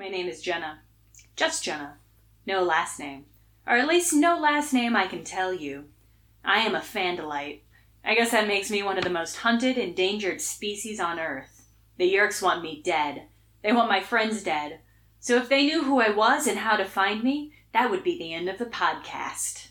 [0.00, 0.78] My name is Jenna.
[1.36, 1.98] Just Jenna.
[2.46, 3.26] No last name.
[3.66, 5.90] Or at least no last name I can tell you.
[6.42, 7.60] I am a Fandalite.
[8.02, 11.66] I guess that makes me one of the most hunted, endangered species on Earth.
[11.98, 13.24] The Yeerks want me dead.
[13.62, 14.80] They want my friends dead.
[15.18, 18.18] So if they knew who I was and how to find me, that would be
[18.18, 19.66] the end of the podcast.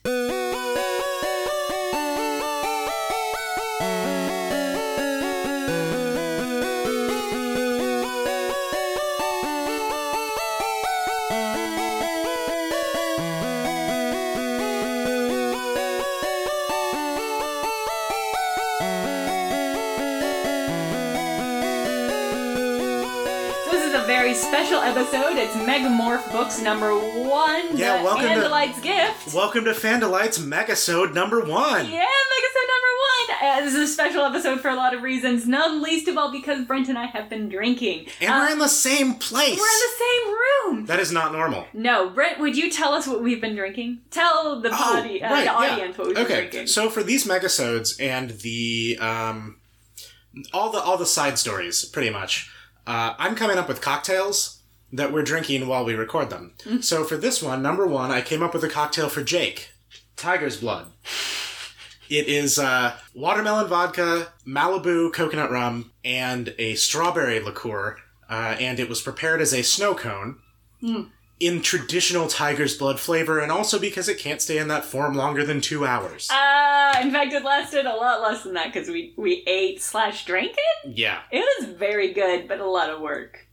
[24.61, 25.37] Special episode.
[25.37, 27.77] It's Megamorph Books number one.
[27.77, 29.33] Yeah, the welcome to- Andalite's Gift.
[29.33, 31.85] Welcome to Fandalite's Megasode number one.
[31.89, 33.37] Yeah, Megasode number one.
[33.41, 36.29] Uh, this is a special episode for a lot of reasons, none least of all
[36.31, 38.07] because Brent and I have been drinking.
[38.19, 39.57] And Uh, we're in the same place.
[39.57, 40.33] we're in the same
[40.75, 40.85] room.
[40.87, 41.65] That is not normal.
[41.73, 44.01] No, Brent, would you tell us what we've been drinking?
[44.11, 45.53] Tell the body, uh, right, the yeah.
[45.53, 46.67] audience what we've been Okay, drinking.
[46.67, 49.55] so for these Megasodes and the um,
[50.53, 52.51] all the all the side stories, pretty much,
[52.89, 56.55] uh, I'm coming up with cocktails that we're drinking while we record them.
[56.65, 56.83] Mm.
[56.83, 59.69] So for this one, number one, I came up with a cocktail for Jake,
[60.17, 60.87] Tiger's Blood.
[62.09, 68.89] It is uh, watermelon vodka, Malibu coconut rum, and a strawberry liqueur, uh, and it
[68.89, 70.39] was prepared as a snow cone
[71.39, 75.45] in traditional tiger's blood flavor, and also because it can't stay in that form longer
[75.45, 76.27] than two hours.
[76.31, 80.25] Uh, in fact, it lasted a lot less than that because we, we ate slash
[80.25, 80.97] drank it.
[80.97, 81.21] yeah.
[81.31, 83.47] It was very good, but a lot of work.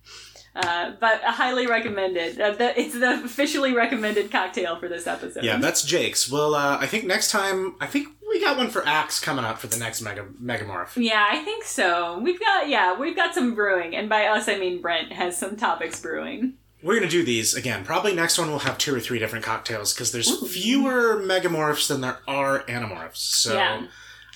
[0.55, 2.41] Uh, but highly recommended.
[2.41, 5.45] Uh, the, it's the officially recommended cocktail for this episode.
[5.45, 6.31] Yeah, that's Jake's.
[6.31, 9.59] Well, uh, I think next time, I think we got one for Ax coming up
[9.59, 10.97] for the next Mega Megamorph.
[10.97, 12.19] Yeah, I think so.
[12.21, 15.57] We've got yeah, we've got some brewing, and by us I mean Brent has some
[15.57, 16.55] topics brewing.
[16.83, 17.85] We're gonna do these again.
[17.85, 22.01] Probably next one we'll have two or three different cocktails because there's fewer Megamorphs than
[22.03, 23.17] there are Animorphs.
[23.17, 23.87] So Yeah.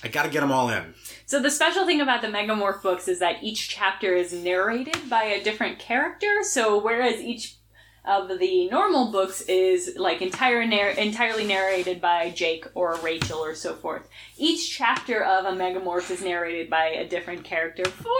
[0.03, 0.95] I gotta get them all in.
[1.27, 5.23] So the special thing about the Megamorph books is that each chapter is narrated by
[5.23, 6.39] a different character.
[6.41, 7.55] So whereas each
[8.03, 13.53] of the normal books is like entire narr- entirely narrated by Jake or Rachel or
[13.53, 14.07] so forth,
[14.37, 18.11] each chapter of a Megamorph is narrated by a different character for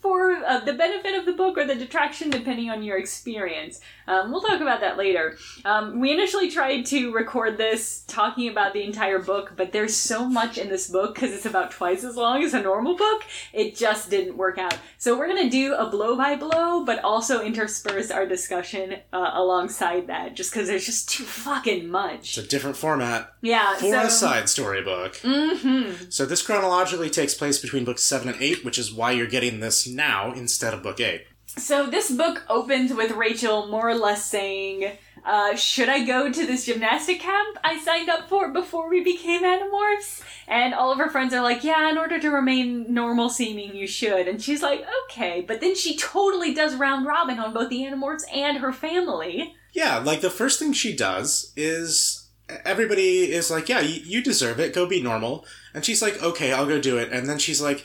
[0.00, 3.80] for uh, the benefit of the book or the detraction, depending on your experience.
[4.06, 5.36] Um, we'll talk about that later.
[5.64, 10.24] Um, we initially tried to record this talking about the entire book, but there's so
[10.26, 13.24] much in this book because it's about twice as long as a normal book.
[13.52, 14.78] It just didn't work out.
[14.98, 20.06] So we're gonna do a blow by blow, but also intersperse our discussion uh, alongside
[20.08, 22.36] that, just because there's just too fucking much.
[22.36, 23.74] It's a different format Yeah.
[23.76, 25.14] for so, a side story book.
[25.16, 26.10] Mm-hmm.
[26.10, 29.60] So this chronologically takes place between books seven and eight, which is why you're getting
[29.60, 31.24] this now instead of book eight.
[31.46, 34.92] So this book opens with Rachel more or less saying,
[35.24, 39.42] uh, "Should I go to this gymnastic camp I signed up for before we became
[39.42, 43.74] Animorphs?" And all of her friends are like, "Yeah, in order to remain normal seeming,
[43.74, 47.70] you should." And she's like, "Okay," but then she totally does round robin on both
[47.70, 49.54] the Animorphs and her family.
[49.72, 52.28] Yeah, like the first thing she does is
[52.64, 54.74] everybody is like, "Yeah, you, you deserve it.
[54.74, 55.44] Go be normal."
[55.74, 57.84] And she's like, "Okay, I'll go do it." And then she's like,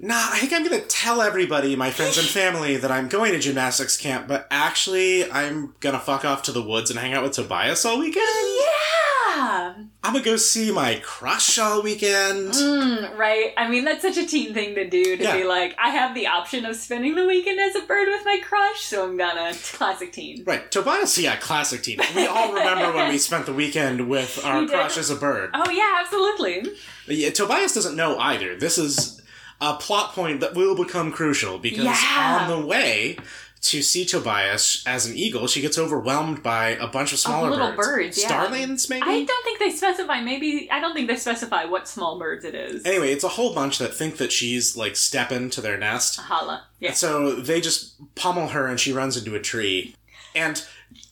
[0.00, 3.38] "Nah, I think I'm gonna tell everybody, my friends and family, that I'm going to
[3.38, 7.32] gymnastics camp, but actually, I'm gonna fuck off to the woods and hang out with
[7.32, 8.26] Tobias all weekend.
[8.26, 9.74] Yeah.
[10.04, 13.52] I'm gonna go see my crush all weekend." Mm, right.
[13.56, 15.36] I mean, that's such a teen thing to do to Yeah.
[15.36, 18.40] be like, I have the option of spending the weekend as a bird with my
[18.42, 19.52] crush, so I'm gonna.
[19.74, 20.44] Classic teen.
[20.46, 22.00] Right, Tobias, yeah, classic teen.
[22.16, 25.50] We all remember when we spent the weekend with our crush as a bird.
[25.54, 26.72] Oh, yeah, absolutely.
[27.06, 28.56] Yeah, Tobias doesn't know either.
[28.56, 29.17] This is
[29.60, 32.48] a plot point that will become crucial because Yeah.
[32.48, 33.18] on the way
[33.60, 37.72] to see Tobias as an eagle, she gets overwhelmed by a bunch of smaller little
[37.72, 37.88] birds.
[37.88, 38.28] birds, yeah.
[38.28, 39.02] Starlings, maybe?
[39.02, 40.20] I don't think they specify.
[40.20, 42.86] Maybe I don't think they specify what small birds it is.
[42.86, 46.20] Anyway, it's a whole bunch that think that she's like stepping to their nest.
[46.20, 46.66] Holla.
[46.78, 46.92] Yeah.
[46.92, 49.96] So they just pummel her and she runs into a tree.
[50.36, 50.64] And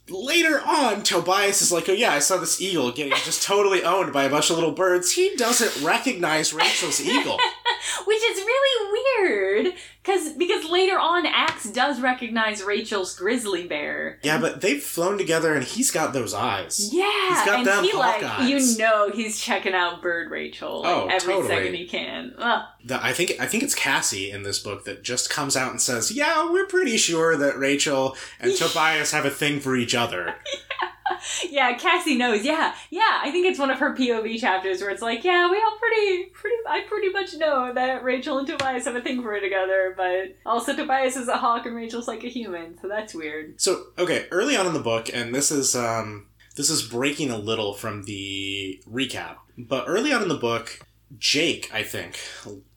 [0.08, 4.12] later on, Tobias is like, oh yeah, I saw this eagle getting just totally owned
[4.12, 5.12] by a bunch of little birds.
[5.12, 7.38] He doesn't recognize Rachel's eagle.
[8.06, 9.74] Which is really weird,
[10.04, 14.18] cause because later on, Ax does recognize Rachel's grizzly bear.
[14.22, 16.90] Yeah, but they've flown together and he's got those eyes.
[16.92, 18.48] Yeah, He's got and them he like eyes.
[18.50, 21.48] you know he's checking out Bird Rachel like, Oh, every totally.
[21.48, 22.34] second he can.
[22.38, 22.62] Ugh.
[22.84, 25.80] The, I think I think it's Cassie in this book that just comes out and
[25.80, 30.36] says, "Yeah, we're pretty sure that Rachel and Tobias have a thing for each other."
[30.82, 30.88] yeah,
[31.78, 32.44] Cassie knows.
[32.44, 33.20] Yeah, yeah.
[33.22, 36.24] I think it's one of her POV chapters where it's like, yeah, we all pretty,
[36.26, 36.56] pretty.
[36.68, 40.36] I pretty much know that Rachel and Tobias have a thing for it together, but
[40.44, 43.60] also Tobias is a hawk and Rachel's like a human, so that's weird.
[43.60, 46.26] So okay, early on in the book, and this is um
[46.56, 50.80] this is breaking a little from the recap, but early on in the book,
[51.18, 52.18] Jake, I think,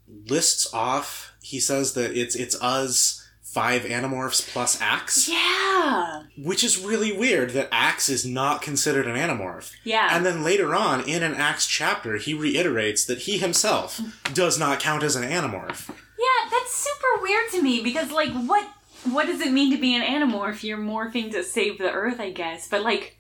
[0.08, 1.34] lists off.
[1.42, 3.19] He says that it's it's us
[3.52, 9.16] five Animorphs plus Ax, Yeah, which is really weird that Ax is not considered an
[9.16, 9.72] Animorph.
[9.84, 10.10] yeah.
[10.16, 14.00] And then later on, in an Ax chapter, he reiterates that he himself
[14.34, 15.90] does not count as an Animorph.
[15.90, 18.68] Yeah, that's super weird to me because like what
[19.10, 20.62] what does it mean to be an animorph?
[20.62, 22.68] You're morphing to save the earth, I guess.
[22.68, 23.18] But like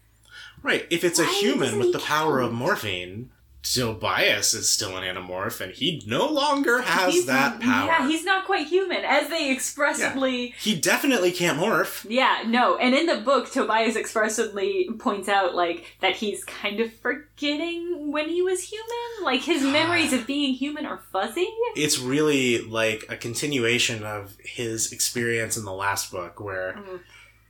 [0.61, 2.61] Right, if it's a human with he the power of count?
[2.61, 3.27] morphing,
[3.61, 7.87] Tobias is still an Animorph, and he no longer has he's, that power.
[7.87, 12.05] Yeah, he's not quite human, as they expressively he definitely can't morph.
[12.09, 16.93] Yeah, no, and in the book, Tobias expressively points out like that he's kind of
[16.93, 18.85] forgetting when he was human.
[19.23, 21.49] Like his memories of being human are fuzzy.
[21.75, 26.99] It's really like a continuation of his experience in the last book, where Mm.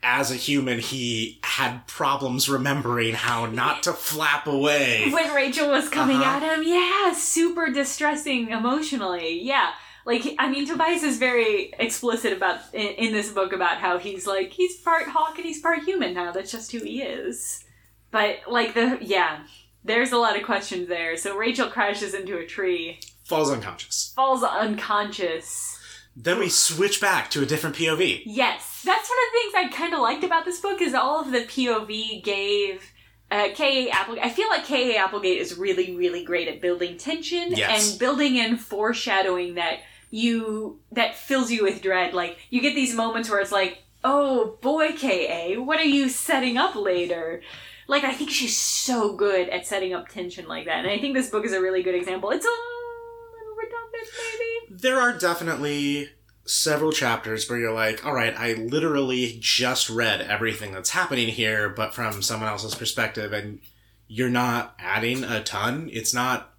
[0.01, 5.09] As a human he had problems remembering how not to flap away.
[5.13, 6.37] When Rachel was coming Uh-huh.
[6.37, 9.41] at him, yeah, super distressing emotionally.
[9.41, 9.71] Yeah.
[10.05, 14.25] Like I mean, Tobias is very explicit about in, in this book about how he's
[14.25, 16.31] like he's part hawk and he's part human now.
[16.31, 17.63] That's just who he is.
[18.09, 19.41] But like the yeah,
[19.83, 21.17] there's a lot of questions there.
[21.17, 24.13] So Rachel crashes into a tree, Falls unconscious.
[24.15, 25.68] falls unconscious.
[26.21, 28.23] Then we switch back to a different POV.
[28.25, 31.21] Yes, that's one of the things I kind of liked about this book is all
[31.21, 32.83] of the POV gave.
[33.31, 33.89] Uh, K.A.
[33.91, 34.25] Applegate.
[34.25, 34.97] I feel like K.A.
[34.97, 37.91] Applegate is really, really great at building tension Yes.
[37.91, 39.79] and building in foreshadowing that
[40.11, 42.13] you that fills you with dread.
[42.15, 46.57] Like you get these moments where it's like, "Oh boy, K.A., what are you setting
[46.57, 47.41] up later?"
[47.87, 51.13] Like I think she's so good at setting up tension like that, and I think
[51.13, 52.31] this book is a really good example.
[52.31, 52.49] It's a
[53.61, 54.81] redundant, maybe.
[54.81, 56.09] There are definitely
[56.45, 61.69] several chapters where you're like, all right, I literally just read everything that's happening here,
[61.69, 63.59] but from someone else's perspective, and
[64.07, 65.89] you're not adding a ton.
[65.93, 66.53] It's not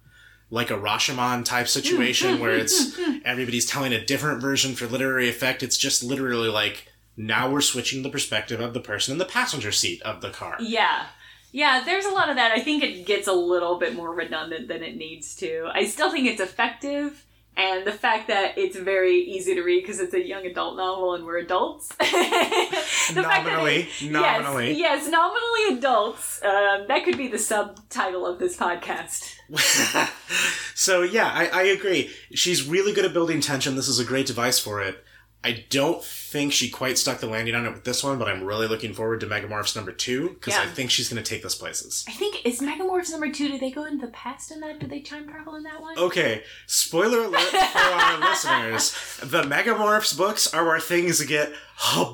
[0.49, 5.61] like a Rashomon type situation where it's everybody's telling a different version for literary effect.
[5.63, 6.87] It's just literally like,
[7.17, 10.55] now we're switching the perspective of the person in the passenger seat of the car.
[10.59, 11.05] Yeah.
[11.51, 12.51] Yeah, there's a lot of that.
[12.51, 15.69] I think it gets a little bit more redundant than it needs to.
[15.73, 17.25] I still think it's effective,
[17.57, 21.13] and the fact that it's very easy to read because it's a young adult novel
[21.13, 21.89] and we're adults.
[23.11, 24.67] The fact that Nominally, it- nominally.
[24.73, 26.41] Yes, yes, nominally adults.
[26.43, 29.35] Um, that could be the subtitle of this podcast.
[30.75, 32.09] so yeah, I, I agree.
[32.33, 33.75] She's really good at building tension.
[33.75, 35.03] This is a great device for it.
[35.43, 36.01] I don't
[36.31, 38.93] think she quite stuck the landing on it with this one, but I'm really looking
[38.93, 42.05] forward to Megamorphs number two because I think she's going to take this places.
[42.07, 43.49] I think is Megamorphs number two.
[43.49, 44.79] Do they go into the past in that?
[44.79, 45.97] Do they time travel in that one?
[45.97, 48.91] Okay, spoiler alert for our listeners:
[49.21, 51.51] the Megamorphs books are where things get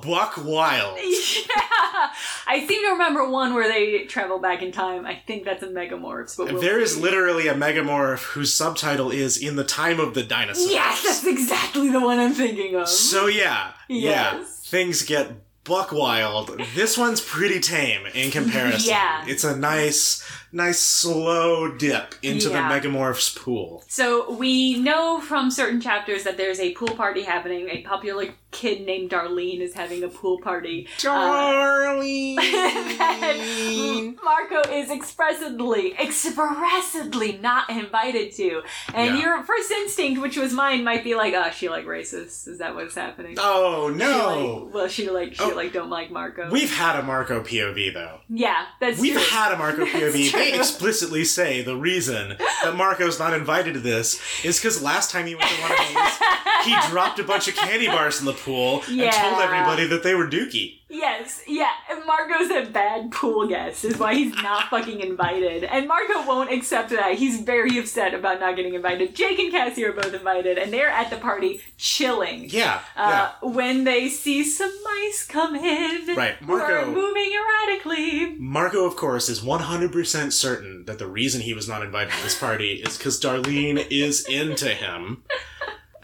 [0.03, 0.97] buck wild.
[1.37, 2.09] Yeah,
[2.47, 5.05] I seem to remember one where they travel back in time.
[5.05, 7.01] I think that's a Megamorphs, but we'll There is see.
[7.01, 11.89] literally a Megamorph whose subtitle is "In the Time of the Dinosaurs." Yes, that's exactly
[11.89, 12.87] the one I'm thinking of.
[12.87, 14.67] So yeah, yeah, Yes.
[14.67, 15.31] things get
[15.63, 16.59] buck wild.
[16.75, 18.89] This one's pretty tame in comparison.
[18.93, 19.25] Yeah.
[19.27, 22.67] it's a nice, nice slow dip into Yeah.
[22.69, 23.83] the Megamorphs pool.
[23.87, 27.67] So we know from certain chapters that there's a pool party happening.
[27.69, 30.87] A popular kid named Darlene is having a pool party.
[30.99, 32.35] Darling.
[32.37, 38.61] that Marco is expressively, expressively not invited to.
[38.93, 39.21] And Yeah.
[39.21, 42.47] your first instinct, which was mine, might be like, oh, she like racist.
[42.47, 43.35] Is that what's happening?
[43.39, 44.63] oh She, no.
[44.65, 45.49] like, well, she like she Oh.
[45.49, 46.49] like don't like Marco.
[46.49, 48.19] We've had a Marco POV though.
[48.29, 49.21] yeah, that's We've true.
[49.21, 50.31] had a Marco POV.
[50.37, 55.25] They explicitly say the reason that Marco's not invited to this is because last time
[55.25, 56.17] he went to one of these,
[56.65, 60.15] he dropped a bunch of candy bars in the pool and told everybody that they
[60.15, 60.79] were dookie.
[60.89, 61.71] Yes, yeah.
[61.91, 65.65] and Marco's a bad pool guest, is why he's not fucking invited.
[65.65, 67.15] And Marco won't accept that.
[67.15, 69.13] He's very upset about not getting invited.
[69.13, 72.45] Jake and Cassie are both invited, and they're at the party chilling.
[72.49, 78.35] Yeah, Uh, when they see some mice come in, Right, Marco- moving erratically.
[78.39, 82.37] Marco, of course, is 100% certain that the reason he was not invited to this
[82.39, 85.23] party is because Darlene is into him.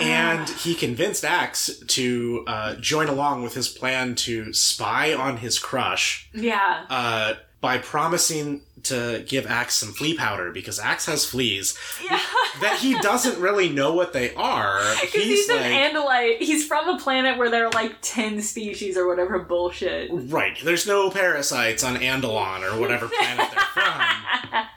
[0.04, 5.60] And he convinced Ax to uh, join along with his plan to spy on his
[5.60, 11.78] crush Yeah, uh, by promising to give Ax some flea powder because Ax has fleas
[12.04, 12.20] Yeah.
[12.62, 14.80] that he doesn't really know what they are.
[15.02, 16.40] Because He's, he's, like, an Andalite.
[16.40, 20.10] He's from a planet where there are like 10 species or whatever bullshit.
[20.12, 20.58] right.
[20.66, 24.02] There's no parasites on Andalon or whatever planet they're from.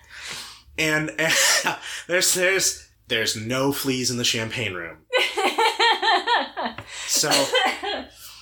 [0.78, 1.33] And, and
[2.06, 4.98] there's there's there's no fleas in the champagne room.
[7.06, 7.30] So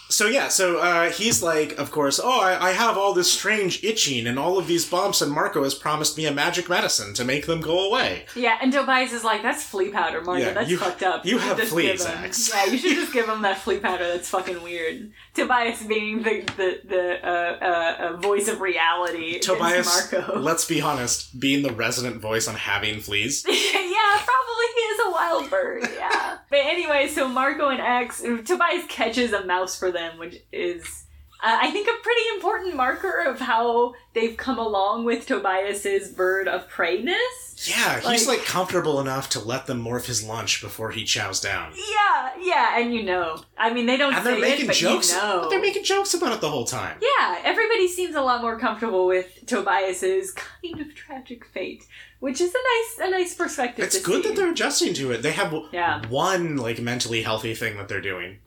[0.09, 3.83] so yeah, so uh, he's like, of course, oh, I, I have all this strange
[3.83, 7.25] itching and all of these bumps, and Marco has promised me a magic medicine to
[7.25, 8.27] make them go away.
[8.37, 10.43] yeah, and Tobias is like, that's flea powder, Marco.
[10.43, 11.25] Yeah, that's you- fucked up.
[11.25, 12.51] you should have just fleas, give Ax.
[12.53, 14.07] Yeah, you should just give him that flea powder.
[14.07, 15.13] That's fucking weird.
[15.35, 19.41] Tobias being the the the uh, uh, uh, voice of reality.
[19.41, 20.39] Tobias, Marco.
[20.39, 23.45] let's be honest, being the resident voice on having fleas.
[23.49, 25.89] yeah, probably he is a wild bird.
[25.97, 26.39] Yeah.
[26.51, 31.05] but anyway, so Marco and Ax, Tobias catches a mouse for them, which is,
[31.43, 36.47] uh, I think, a pretty important marker of how they've come along with Tobias's bird
[36.49, 37.67] of preyness.
[37.69, 41.41] Yeah, he's Like- like comfortable enough to let them morph his lunch before he chows
[41.41, 41.73] down.
[41.75, 45.13] Yeah, yeah, and you know, I mean, they don't And they're making it, but jokes.
[45.13, 45.49] you know.
[45.49, 46.99] They're making jokes about it the whole time.
[47.01, 51.85] Yeah, everybody seems a lot more comfortable with Tobias's kind of tragic fate,
[52.25, 52.59] which is a
[53.03, 53.85] nice, a nice perspective.
[53.85, 54.31] It's good see.
[54.31, 55.21] that they're adjusting to it.
[55.21, 56.01] They have Yeah.
[56.09, 58.39] one like mentally healthy thing that they're doing.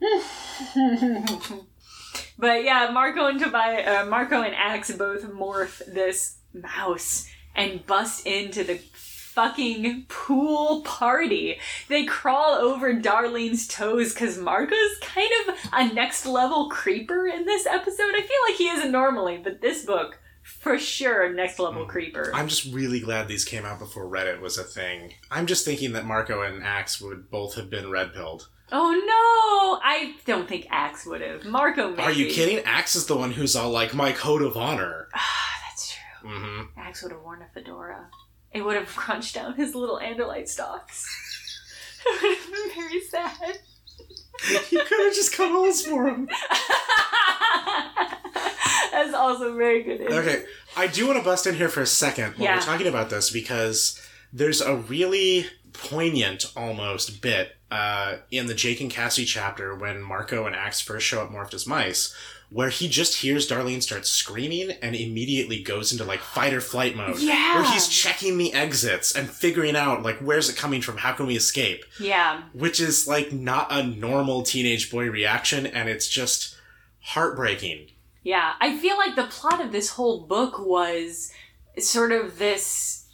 [2.36, 8.26] but yeah, Marco and Tobias, uh, Marco and Ax both morph this mouse and bust
[8.26, 11.60] into the fucking pool party.
[11.88, 17.64] They crawl over Darlene's toes because Marco's kind of a next level creeper in this
[17.64, 18.16] episode.
[18.16, 20.18] I feel like he isn't normally, but this book,
[20.48, 22.30] for sure, next level creeper.
[22.34, 25.12] I'm just really glad these came out before Reddit was a thing.
[25.30, 28.48] I'm just thinking that Marco and Ax would both have been red pilled.
[28.72, 29.80] Oh no!
[29.82, 31.44] I don't think Ax would have.
[31.44, 32.02] Marco maybe.
[32.02, 32.64] Are you kidding?
[32.64, 35.08] Ax is the one who's all like, my code of honor.
[35.14, 36.30] Ah, that's true.
[36.30, 38.08] hmm Ax would have worn a fedora.
[38.52, 41.06] It would have crunched down his little Andalite stalks.
[42.06, 43.58] it would have been very sad.
[44.70, 46.28] you could have just cut holes for him.
[48.92, 50.00] That's also very good.
[50.02, 50.44] Okay,
[50.76, 52.56] I do want to bust in here for a second while Yeah.
[52.56, 54.00] we're talking about this because
[54.32, 60.46] there's a really poignant almost bit uh, in the Jake and Cassie chapter when Marco
[60.46, 62.14] and Ax first show up morphed as mice,
[62.50, 66.96] where he just hears Darlene start screaming and immediately goes into like fight or flight
[66.96, 67.18] mode.
[67.18, 67.56] Yeah.
[67.56, 71.26] Where he's checking the exits and figuring out like where's it coming from, how can
[71.26, 71.84] we escape?
[72.00, 72.42] Yeah.
[72.54, 76.56] Which is like not a normal teenage boy reaction, and it's just
[77.00, 77.88] heartbreaking.
[78.28, 78.52] Yeah.
[78.60, 81.32] I feel like the plot of this whole book was
[81.78, 83.06] sort of this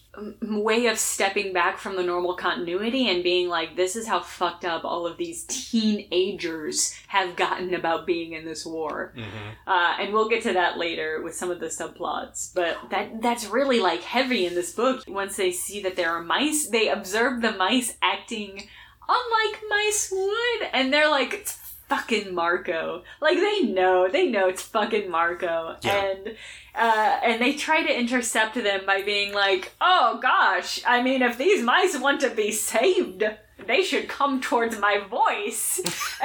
[0.42, 4.64] way of stepping back from the normal continuity and being like, this is how fucked
[4.64, 9.12] up all of these teenagers have gotten about being in this war.
[9.16, 9.70] Mm-hmm.
[9.70, 12.52] Uh, and we'll get to that later with some of the subplots.
[12.52, 15.04] But that that's really like heavy in this book.
[15.06, 18.68] Once they see that there are mice, they observe the mice acting
[19.08, 21.46] unlike mice would, and they're like,
[21.88, 23.02] fucking Marco.
[23.20, 26.04] Like they know, they know it's fucking Marco, Yeah.
[26.04, 26.36] and
[26.74, 31.38] uh, and they try to intercept them by being like, oh gosh, I mean, if
[31.38, 33.24] these mice want to be saved.
[33.66, 35.78] They should come towards my voice.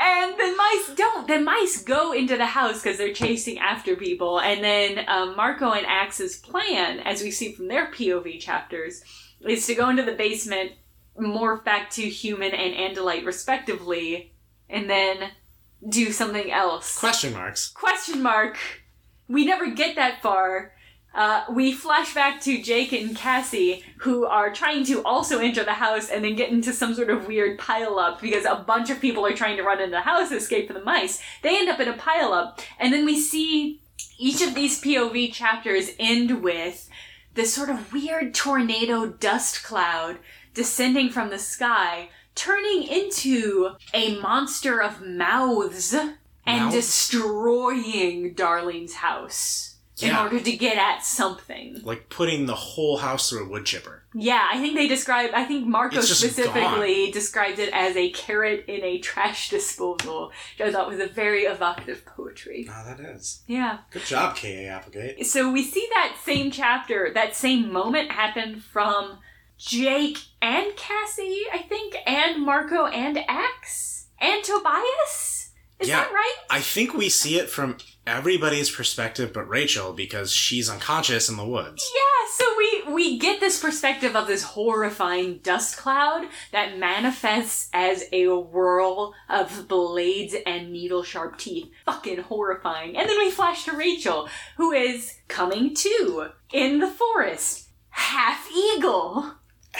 [0.00, 1.26] and the mice don't.
[1.26, 4.40] The mice go into the house because they're chasing after people.
[4.40, 9.02] And then um, Marco and Ax's plan, as we see from their POV chapters,
[9.46, 10.72] is to go into the basement,
[11.18, 14.32] morph back to human and Andalite respectively,
[14.68, 15.30] and then
[15.88, 16.98] do something else.
[16.98, 17.68] Question marks.
[17.68, 18.58] Question mark.
[19.28, 20.72] We never get that far.
[21.14, 25.72] Uh, we flash back to Jake and Cassie, who are trying to also enter the
[25.72, 29.24] house and then get into some sort of weird pileup because a bunch of people
[29.26, 31.20] are trying to run into the house to escape from the mice.
[31.42, 33.80] They end up in a pileup, and then we see
[34.18, 36.88] each of these POV chapters end with
[37.34, 40.18] this sort of weird tornado dust cloud
[40.58, 45.94] descending from the sky, turning into a monster of mouths
[46.44, 50.24] and destroying Darlene's house in Yeah.
[50.24, 51.80] order to get at something.
[51.84, 54.02] Like putting the whole house through a wood chipper.
[54.14, 55.30] Yeah, I think they describe.
[55.32, 60.32] I think Marco It's just specifically described it as a carrot in a trash disposal,
[60.58, 62.68] which I thought was a very evocative poetry.
[62.68, 63.42] Oh, that is.
[63.46, 63.78] Yeah.
[63.92, 64.68] Good job, K.A.
[64.68, 65.24] Applegate.
[65.26, 69.18] So we see that same chapter, that same moment happen from
[69.58, 75.50] Jake and Cassie, I think, and Marco and Ax and Tobias.
[75.78, 76.00] Is Yeah.
[76.02, 76.34] that right?
[76.50, 81.44] I think we see it from everybody's perspective but Rachel because she's unconscious in the
[81.44, 81.88] woods.
[81.94, 82.30] Yeah.
[82.36, 88.26] So we we get this perspective of this horrifying dust cloud that manifests as a
[88.28, 91.70] whirl of blades and needle sharp teeth.
[91.84, 92.96] Fucking horrifying.
[92.96, 99.34] And then we flash to Rachel, who is coming to in the forest, half eagle.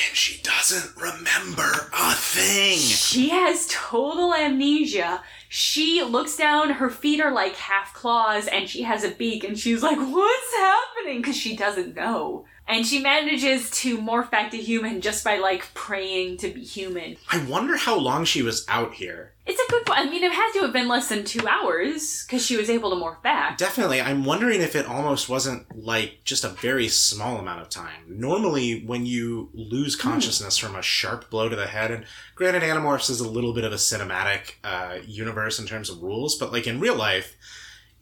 [0.06, 2.78] And she doesn't remember a thing.
[2.78, 5.24] She has total amnesia.
[5.48, 9.58] She looks down, her feet are like half claws, and she has a beak, and
[9.58, 11.20] she's like, What's happening?
[11.20, 12.44] Because she doesn't know.
[12.68, 17.16] And she manages to morph back to human just by like praying to be human.
[17.30, 19.32] I wonder how long she was out here.
[19.48, 20.00] It's a good point.
[20.00, 22.90] I mean, it had to have been less than two hours because she was able
[22.90, 23.56] to morph back.
[23.56, 23.98] Definitely.
[23.98, 28.04] I'm wondering if it almost wasn't like just a very small amount of time.
[28.06, 33.08] Normally, when you lose consciousness from a sharp blow to the head, and granted, Animorphs
[33.08, 36.66] is a little bit of a cinematic uh, universe in terms of rules, but like
[36.66, 37.34] in real life,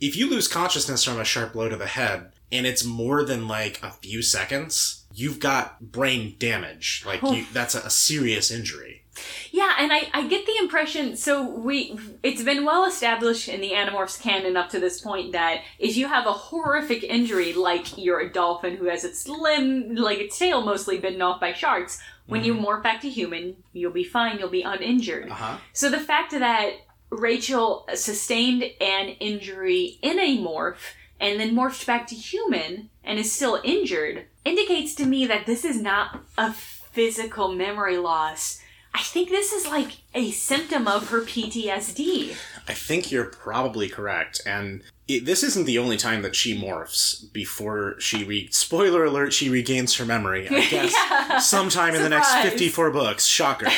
[0.00, 3.47] if you lose consciousness from a sharp blow to the head and it's more than
[3.47, 7.05] like a few seconds, you've got brain damage.
[7.07, 9.05] Like you, that's a, a serious injury.
[9.51, 13.73] Yeah, and I, I get the impression so we it's been well established in the
[13.73, 18.21] Animorphs canon up to this point that if you have a horrific injury like you're
[18.21, 22.45] a dolphin who has its limb like its tail mostly bitten off by sharks, when
[22.45, 25.31] you morph back to human, you'll be fine, you'll be uninjured.
[25.31, 25.59] Uh-huh.
[25.73, 26.73] So the fact that
[27.11, 33.33] Rachel sustained an injury in a morph and then morphed back to human and is
[33.33, 38.61] still injured indicates to me that this is not a physical memory loss.
[38.97, 42.35] I think this is like a symptom of her PTSD.
[42.67, 47.31] I think you're probably correct, and it, this isn't the only time that she morphs
[47.31, 48.49] before she re.
[48.50, 50.49] Spoiler alert: she regains her memory.
[50.49, 51.38] I guess Yeah.
[51.41, 53.26] sometime in the next 54 books.
[53.26, 53.69] Shocker.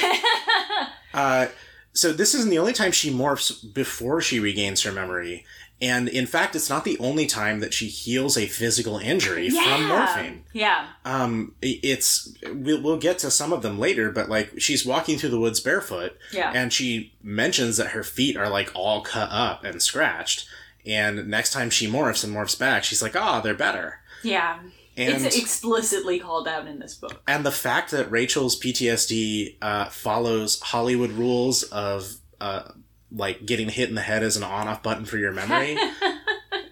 [1.14, 1.48] uh,
[1.92, 5.44] so this isn't the only time she morphs before she regains her memory.
[5.80, 9.82] And in fact, it's not the only time that she heals a physical injury from
[9.88, 10.40] morphing.
[10.52, 10.88] Yeah.
[11.04, 15.28] Um, it's we'll, we'll get to some of them later, but like she's walking through
[15.30, 16.50] the woods barefoot, Yeah.
[16.52, 20.48] and she mentions that her feet are like all cut up and scratched.
[20.84, 24.58] And next time she morphs and morphs back, she's like, "Ah, they're better." Yeah.
[24.96, 27.22] And it's explicitly called out in this book.
[27.28, 32.62] and the fact that Rachel's PTSD uh, follows Hollywood rules of uh,
[33.10, 35.76] like getting hit in the head as an on-off button for your memory.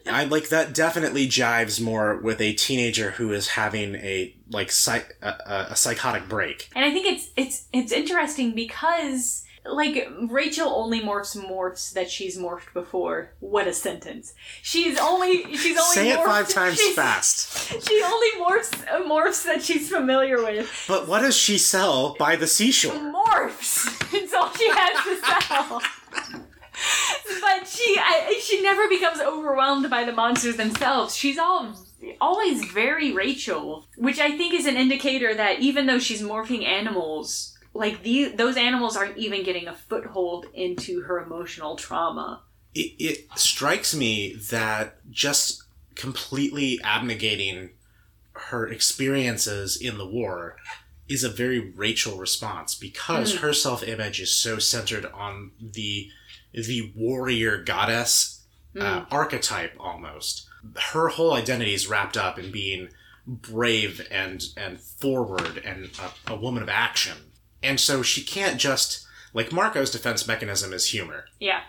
[0.09, 5.17] I like that definitely jives more with a teenager who is having a like psych-
[5.21, 6.71] a, a, a psychotic break.
[6.75, 12.39] And I think it's it's it's interesting because like Rachel only morphs morphs that she's
[12.39, 13.33] morphed before.
[13.41, 14.35] What a sentence!
[14.63, 17.73] She's only she's only Say it five times fast.
[17.87, 18.71] She only morphs
[19.07, 20.85] morphs that she's familiar with.
[20.89, 22.95] But what does she sell by the seashore?
[22.95, 23.93] Morphs.
[24.17, 25.83] It's all she has to sell.
[27.41, 31.17] But she I, she never becomes overwhelmed by the monsters themselves.
[31.17, 31.75] She's all
[32.21, 37.56] always very Rachel, which I think is an indicator that even though she's morphing animals,
[37.77, 42.43] like the those animals aren't even getting a foothold into her emotional trauma.
[42.75, 45.63] It, it strikes me that just
[45.95, 47.71] completely abnegating
[48.33, 50.57] her experiences in the war
[51.09, 56.11] is a very Rachel response because her self image is so centered on the
[56.53, 58.45] the warrior goddess
[58.79, 60.47] uh, archetype almost.
[60.93, 62.89] Her whole identity is wrapped up in being
[63.27, 65.91] brave and and forward and
[66.27, 67.17] a, a woman of action.
[67.67, 71.27] And so she can't just like Marco's defense mechanism is humor.
[71.41, 71.61] Yeah.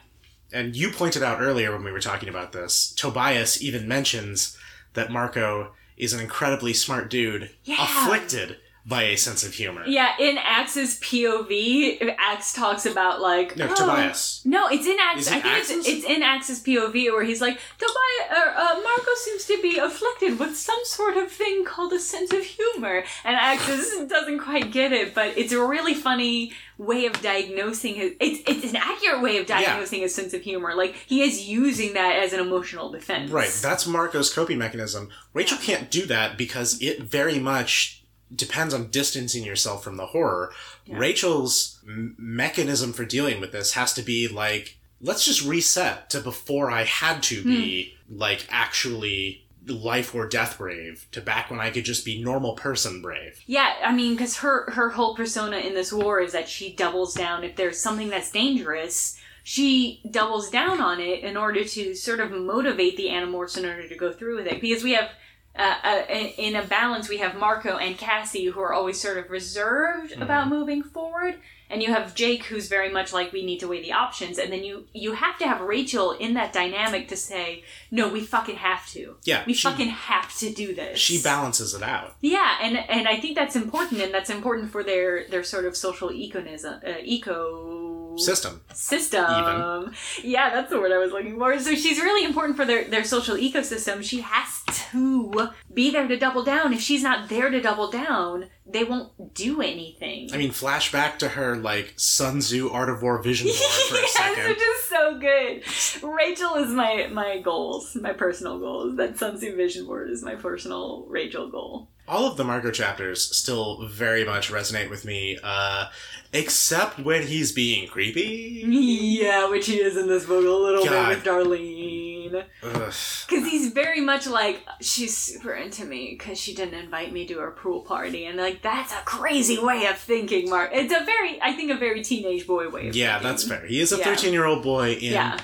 [0.54, 4.58] And you pointed out earlier when we were talking about this, Tobias even mentions
[4.94, 7.84] that Marco is an incredibly smart dude, Yeah.
[7.84, 9.84] afflicted by a sense of humor.
[9.86, 14.42] Yeah, in Ax's POV, Ax talks about like No, oh, Tobias.
[14.46, 15.28] No, it's in Ax.
[15.28, 15.78] It I think Ax's?
[15.80, 19.78] it's, it's in Ax's POV where he's like, Tobias, uh, uh, Marco seems to be
[19.78, 24.72] afflicted with some sort of thing called a sense of humor, and Axis doesn't quite
[24.72, 28.14] get it, but it's a really funny way of diagnosing his.
[28.22, 30.74] It's it's an accurate way of diagnosing his sense of humor.
[30.76, 33.32] Like he is using that as an emotional defense.
[33.32, 35.10] Right, that's Marco's coping mechanism.
[35.34, 40.52] Rachel can't do that because it very much depends on distancing yourself from the horror.
[40.90, 46.20] Rachel's m- mechanism for dealing with this has to be like, let's just reset to
[46.20, 48.18] before I had to be hmm.
[48.18, 53.02] like actually life or death brave to back when I could just be normal person
[53.02, 53.42] brave.
[53.46, 57.14] Yeah, I mean, because her her whole persona in this war is that she doubles
[57.14, 59.20] down if there's something that's dangerous.
[59.44, 63.88] She doubles down on it in order to sort of motivate the Animorphs in order
[63.88, 64.60] to go through with it.
[64.60, 65.10] Because we have,
[65.58, 66.04] uh, uh,
[66.38, 70.48] in a balance, we have Marco and Cassie who are always sort of reserved about
[70.50, 71.36] moving forward,
[71.70, 74.38] and you have Jake who's very much like we need to weigh the options.
[74.38, 78.22] And then you you have to have Rachel in that dynamic to say no we
[78.22, 79.16] fucking have to.
[79.24, 81.00] Yeah, we she- fucking have to do this.
[81.00, 82.16] She balances it out.
[82.22, 85.76] yeah and and I think that's important and that's important for their their sort of
[85.76, 87.87] social econism uh, eco
[88.18, 88.62] System.
[88.74, 89.26] system.
[89.26, 89.94] Even.
[90.24, 91.58] Yeah, that's the word I was looking for.
[91.60, 94.04] So she's really important for their, their social ecosystem.
[94.04, 96.74] She has to be there to double down.
[96.74, 100.30] If she's not there to double down, they won't do anything.
[100.34, 104.00] I mean, flashback to her like Sun Tzu Art of War vision board for a
[104.02, 104.48] yes, second.
[104.50, 106.08] which is so good.
[106.16, 108.98] Rachel is my my goals, my personal goals.
[108.98, 111.90] That Sun Tzu vision board is my personal Rachel goal.
[112.10, 115.88] All of the Marco chapters still very much resonate with me, uh,
[116.32, 118.64] except when he's being creepy.
[118.66, 121.10] Yeah, which he is in this book a little God.
[121.10, 122.17] bit with Darlene.
[122.36, 122.94] Ugh.
[123.28, 127.40] Because he's very much like, she's super into me because she didn't invite me to
[127.40, 128.26] her pool party.
[128.26, 130.72] And, like, that's a crazy way of thinking, Mark.
[130.74, 133.28] It's a very, I think, a very teenage boy way of Yeah, thinking.
[133.30, 133.66] that's fair.
[133.66, 134.04] He is a Yeah.
[134.06, 135.40] 13 year old boy in Yeah.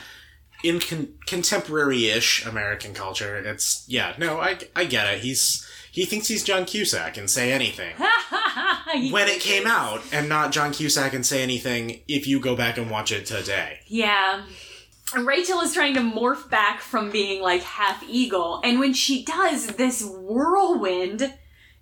[0.64, 3.36] in con- contemporary ish American culture.
[3.38, 5.20] It's, yeah, no, I, I get it.
[5.22, 5.68] He's.
[5.92, 7.94] He thinks he's John Cusack and say anything.
[9.12, 12.78] when it came out, and not John Cusack and say anything if you go back
[12.80, 13.80] and watch it today.
[13.86, 14.44] Yeah.
[15.16, 19.68] Rachel is trying to morph back from being like half eagle, and when she does,
[19.68, 21.34] this whirlwind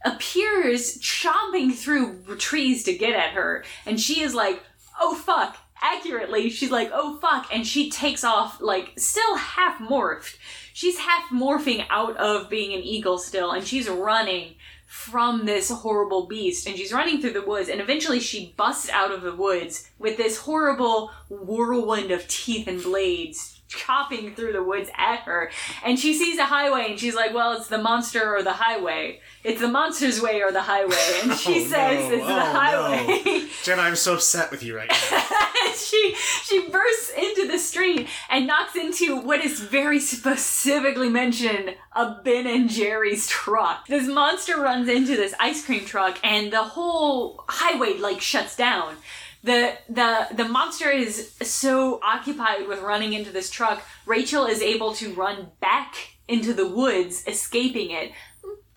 [0.03, 4.63] appears chomping through trees to get at her, and she is like,
[4.99, 5.57] oh fuck.
[5.83, 10.37] Accurately, she's like, oh fuck, and she takes off, like, still half morphed.
[10.73, 14.53] She's half morphing out of being an eagle still, and she's running
[14.91, 19.09] from this horrible beast and she's running through the woods and eventually she busts out
[19.09, 24.89] of the woods with this horrible whirlwind of teeth and blades chopping through the woods
[24.97, 25.49] at her
[25.85, 29.19] and she sees a highway and she's like well it's the monster or the highway
[29.43, 32.15] it's the monster's way or the highway and she Oh, says no.
[32.15, 35.23] it's the Oh, highway Jen, I'm so upset with you right now.
[35.75, 42.15] she she bursts into the street and knocks into what is very specifically mentioned a
[42.23, 43.87] Ben and Jerry's truck.
[43.87, 48.95] This monster runs into this ice cream truck and the whole highway like shuts down.
[49.43, 54.93] The the the monster is so occupied with running into this truck, Rachel is able
[54.95, 55.95] to run back
[56.27, 58.11] into the woods, escaping it.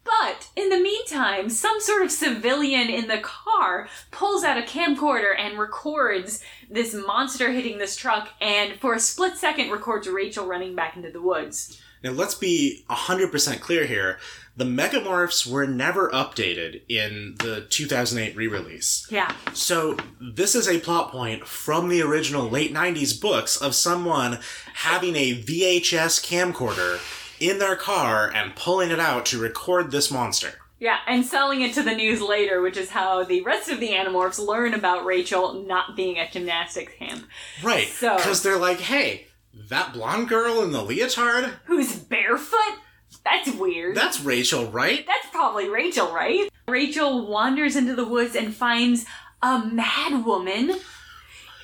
[0.05, 5.35] But in the meantime, some sort of civilian in the car pulls out a camcorder
[5.37, 10.75] and records this monster hitting this truck, and for a split second records Rachel running
[10.75, 11.81] back into the woods.
[12.03, 14.19] Now, let's be 100% clear here.
[14.57, 19.07] The Megamorphs were never updated in the 2008 re release.
[19.11, 19.35] Yeah.
[19.53, 24.39] So, this is a plot point from the original late 90s books of someone
[24.75, 27.01] having a VHS camcorder
[27.41, 30.53] in their car and pulling it out to record this monster.
[30.79, 33.91] Yeah, and selling it to the news later, which is how the rest of the
[33.91, 37.27] Animorphs learn about Rachel not being at gymnastics camp.
[37.63, 37.89] Right.
[37.89, 39.27] So- Because they're like, hey,
[39.69, 41.55] that blonde girl in the leotard?
[41.65, 42.79] Who's barefoot?
[43.25, 43.97] That's weird.
[43.97, 45.05] That's Rachel, right?
[45.07, 46.49] That's probably Rachel, right?
[46.69, 49.07] Rachel wanders into the woods and finds
[49.43, 50.73] a mad woman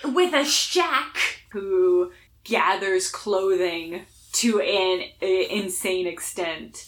[0.04, 1.16] with a shack
[1.50, 2.12] who
[2.44, 6.86] gathers clothing to an uh, insane extent.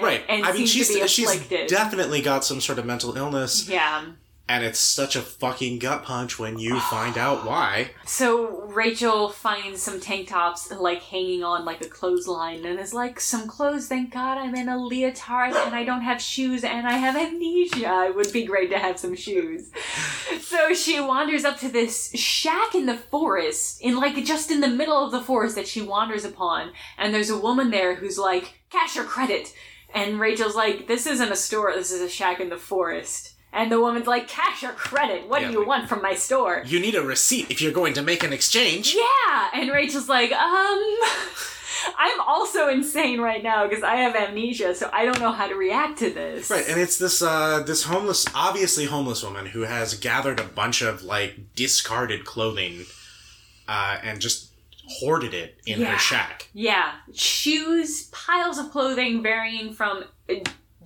[0.00, 0.24] Right.
[0.28, 1.68] And I mean, she's, she's afflicted.
[1.68, 4.04] definitely got some sort of mental illness, yeah.
[4.46, 7.90] And it's such a fucking gut punch when you find out why.
[8.04, 13.20] So Rachel finds some tank tops like hanging on like a clothesline and is like,
[13.20, 16.94] some clothes, thank God I'm in a leotard and I don't have shoes and I
[16.94, 18.06] have amnesia.
[18.08, 19.70] It would be great to have some shoes.
[20.40, 24.68] So she wanders up to this shack in the forest, in like just in the
[24.68, 28.54] middle of the forest that she wanders upon, and there's a woman there who's like,
[28.70, 29.54] cash or credit.
[29.94, 33.33] And Rachel's like, this isn't a store, this is a shack in the forest.
[33.54, 35.28] And the woman's like, cash or credit?
[35.28, 36.62] What Yeah, do you like- want from my store?
[36.66, 38.94] You need a receipt if you're going to make an exchange.
[38.94, 40.96] Yeah, and Rachel's like, um,
[41.98, 45.54] I'm also insane right now because I have amnesia, so I don't know how to
[45.54, 46.50] react to this.
[46.50, 50.82] Right, and it's this uh this homeless obviously homeless woman who has gathered a bunch
[50.82, 52.86] of like discarded clothing
[53.68, 54.50] uh and just
[54.88, 55.92] hoarded it in Yeah.
[55.92, 56.48] her shack.
[56.54, 60.34] yeah, shoes, piles of clothing varying from uh,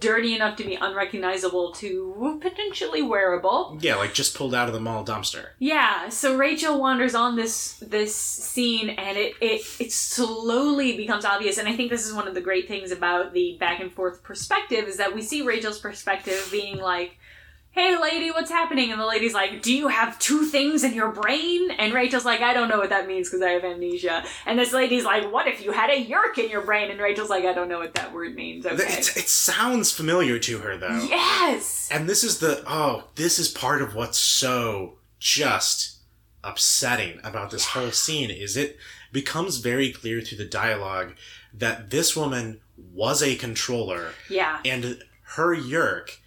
[0.00, 3.78] dirty enough to be unrecognizable to potentially wearable.
[3.80, 5.48] Yeah, like just pulled out of the mall dumpster.
[5.58, 11.58] Yeah, so Rachel wanders on this this scene and it, it it slowly becomes obvious
[11.58, 14.22] and I think this is one of the great things about the back and forth
[14.22, 17.18] perspective is that we see Rachel's perspective being like
[17.72, 18.90] Hey lady, what's happening?
[18.90, 21.70] And the lady's like, Do you have two things in your brain?
[21.72, 24.24] And Rachel's like, I don't know what that means because I have amnesia.
[24.46, 26.90] And this lady's like, What if you had a yeerk in your brain?
[26.90, 28.66] And Rachel's like, I don't know what that word means.
[28.66, 28.82] Okay.
[28.82, 31.06] It, it sounds familiar to her though.
[31.08, 31.88] Yes.
[31.92, 35.98] And this is the oh, this is part of what's so just
[36.42, 38.76] upsetting about this whole scene is it
[39.12, 41.14] becomes very clear through the dialogue
[41.52, 42.60] that this woman
[42.94, 44.60] was a controller Yeah.
[44.64, 45.02] and
[45.34, 46.18] her yeerk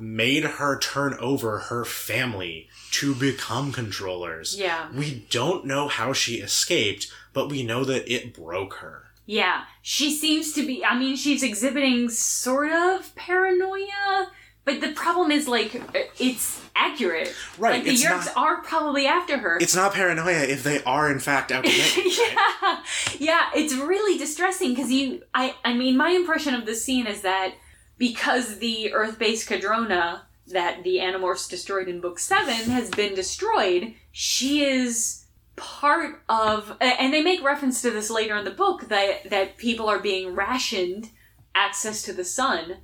[0.00, 4.58] made her turn over her family to become controllers.
[4.58, 4.88] Yeah.
[4.94, 9.04] We don't know how she escaped, but we know that it broke her.
[9.26, 9.64] Yeah.
[9.82, 14.30] She seems to be, I mean, she's exhibiting sort of paranoia,
[14.64, 15.80] but the problem is, like,
[16.18, 17.34] it's accurate.
[17.58, 19.58] Right, Like, the Yeerks not- are probably after her.
[19.60, 22.18] It's not paranoia if they are in fact out to get you, right?
[22.58, 22.80] yeah,
[23.18, 27.20] yeah, it's really distressing because you, I, I mean, my impression of the scene is
[27.22, 27.54] that
[28.00, 34.64] because the Earth-based Kandrona that the Animorphs destroyed in Book Seven has been destroyed, she
[34.64, 39.58] is part of, and they make reference to this later in the book that that
[39.58, 41.10] people are being rationed
[41.54, 42.78] access to the sun.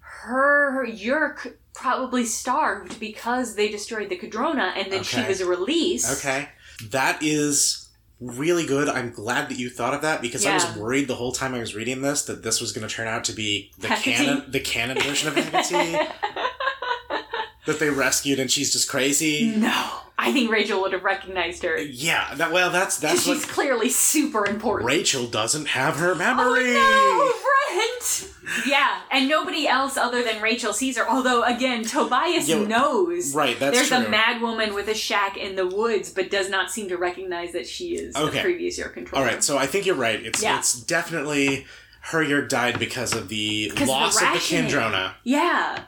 [0.00, 6.18] Her Yeerk probably starved because they destroyed the Kandrona, and then she was released.
[6.18, 6.48] Okay.
[6.90, 7.83] That is
[8.20, 8.88] really good.
[8.88, 11.58] I'm glad that you thought of that because I was worried the whole time I
[11.58, 14.16] was reading this that this was going to turn out to be the Hecate.
[14.16, 16.08] canon the canon version of Hecate
[17.66, 19.54] that they rescued and she's just crazy.
[19.56, 19.90] No,
[20.24, 21.78] I think Rachel would have recognized her.
[21.78, 24.86] Yeah, that well that's that's she's what clearly super important.
[24.88, 26.74] Rachel doesn't have her oh, memory.
[26.76, 27.34] Oh
[27.70, 28.30] no, Brent!
[28.66, 31.08] Yeah, and nobody else other than Rachel sees her.
[31.08, 33.34] Although, again, Tobias Yeah, knows.
[33.34, 34.06] Right, that's There's true.
[34.06, 37.52] a mad woman with a shack in the woods, but does not seem to recognize
[37.52, 38.36] that she is Okay.
[38.36, 39.24] the previous year controller.
[39.24, 40.24] All right, so I think you're right.
[40.24, 40.58] It's Yeah.
[40.58, 41.66] it's definitely
[42.02, 44.70] her yeerk died because of the 'Cause of the loss of the rationing.
[44.70, 45.14] Kandrona.
[45.24, 45.84] Yeah.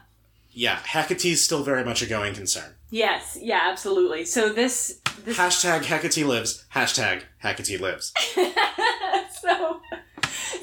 [0.50, 2.74] Yeah, Hecate's still very much a going concern.
[2.90, 3.38] Yes.
[3.40, 3.60] Yeah.
[3.64, 4.24] Absolutely.
[4.24, 5.00] So this.
[5.24, 6.64] this Hashtag Hecate lives.
[6.74, 8.12] Hashtag Hecate lives.
[9.40, 9.80] so,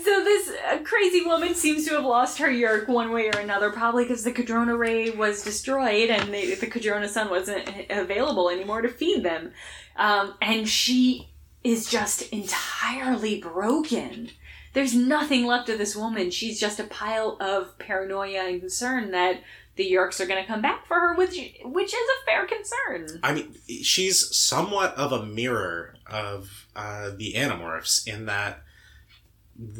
[0.04, 3.72] so this uh, crazy woman seems to have lost her yeerk one way or another,
[3.72, 8.82] probably because the Kandrona ray was destroyed and the, the Kandrona sun wasn't available anymore
[8.82, 9.52] to feed them.
[9.96, 11.30] Um, and she
[11.64, 14.30] is just entirely broken.
[14.74, 16.32] There's nothing left of this woman.
[16.32, 19.42] She's just a pile of paranoia and concern that
[19.76, 23.20] the Yeerks are going to come back for her, which which is a fair concern.
[23.24, 28.64] I mean, she's somewhat of a mirror of uh, the Animorphs in that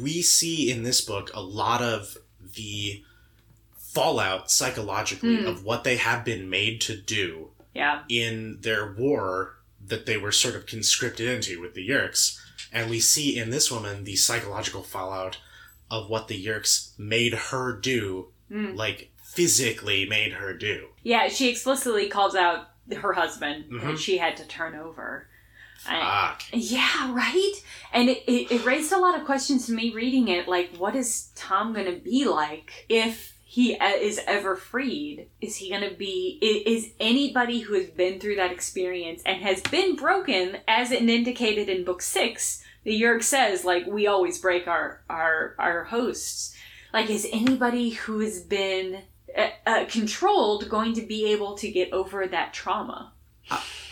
[0.00, 2.16] we see in this book a lot of
[2.56, 3.02] the
[3.76, 5.46] fallout psychologically Hmm.
[5.46, 8.02] of what they have been made to do Yeah.
[8.08, 12.38] in their war that they were sort of conscripted into with the Yeerks.
[12.72, 15.38] And we see in this woman the psychological fallout
[15.90, 18.76] of what the Yeerks made her do, Mm.
[18.76, 20.88] like physically made her do.
[21.02, 23.80] Yeah, she explicitly calls out her husband Mhm.
[23.82, 25.28] that she had to turn over.
[25.78, 26.42] Fuck.
[26.52, 27.52] yeah, right?
[27.92, 30.48] And it, it, it raised a lot of questions to me reading it.
[30.48, 35.28] Like, what is Tom going to be like if he is ever freed?
[35.42, 36.38] Is he going to be.
[36.40, 41.68] Is anybody who has been through that experience and has been broken, as it indicated
[41.68, 46.54] in book six, the Yeerk says, like, we always break our, our, our hosts.
[46.94, 49.02] Like, is anybody who has been
[49.36, 53.12] uh, uh, controlled going to be able to get over that trauma?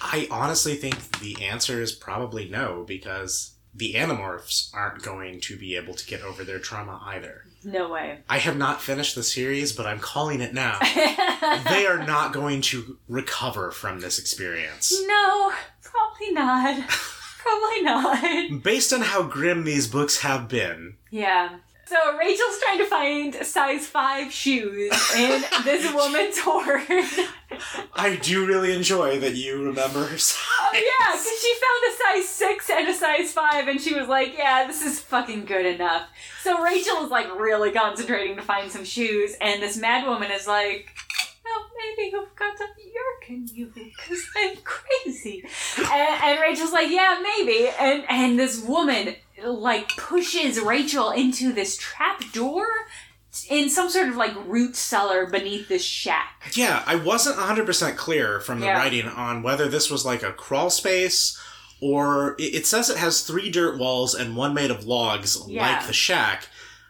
[0.01, 5.77] I honestly think the answer is probably no, because the Animorphs aren't going to be
[5.77, 7.45] able to get over their trauma either.
[7.65, 8.21] No way.
[8.29, 10.79] I have not finished the series, but I'm calling it now.
[11.69, 14.93] they are not going to recover from this experience.
[15.07, 15.53] No,
[15.83, 16.89] probably not.
[17.39, 18.63] probably not.
[18.63, 21.59] Based on how grim these books have been, Yeah.
[21.93, 26.89] So Rachel's trying to find size five shoes in this woman's hoard.
[27.93, 30.43] I do really enjoy that you remember her size.
[30.59, 34.09] Oh, yeah, because she found a size six and a size five, and she was
[34.09, 36.09] like, "Yeah, this is fucking good enough."
[36.43, 40.47] So Rachel is like really concentrating to find some shoes, and this mad woman is
[40.47, 40.89] like,
[41.45, 45.45] "Well, maybe you've got a yeerk in you because I'm crazy."
[45.77, 51.77] And, and Rachel's like, "Yeah, maybe." And and this woman like pushes Rachel into this
[51.77, 52.67] trap door
[53.49, 56.53] in some sort of like root cellar beneath this shack.
[56.55, 58.77] Yeah, I wasn't 100% clear from the Yeah.
[58.79, 61.39] writing on whether this was like a crawl space
[61.81, 65.63] or it says it has three dirt walls and one made of logs Yeah.
[65.79, 66.49] like the shack,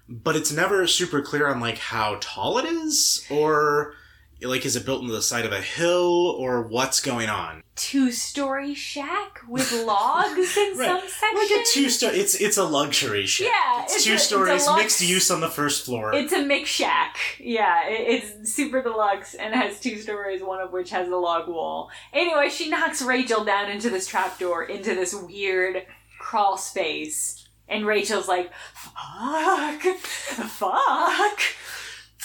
[0.09, 3.95] but it's never super clear on like how tall it is or
[4.45, 7.63] like is it built into the side of a hill or what's going on.
[7.75, 10.87] Two story shack with logs in Right.
[10.89, 11.37] some section.
[11.39, 13.49] Like a two story it's it's a luxury shack.
[13.49, 16.13] Yeah, it's, it's two a- it's stories lux- mixed use on the first floor.
[16.15, 17.17] It's a mix shack.
[17.41, 21.49] Yeah, it, it's super deluxe and has two stories, one of which has a log
[21.49, 21.91] wall.
[22.13, 25.87] Anyway, she knocks Rachel down into this trapdoor, into this weird
[26.21, 27.39] crawl space.
[27.69, 31.39] And Rachel's like, fuck, fuck.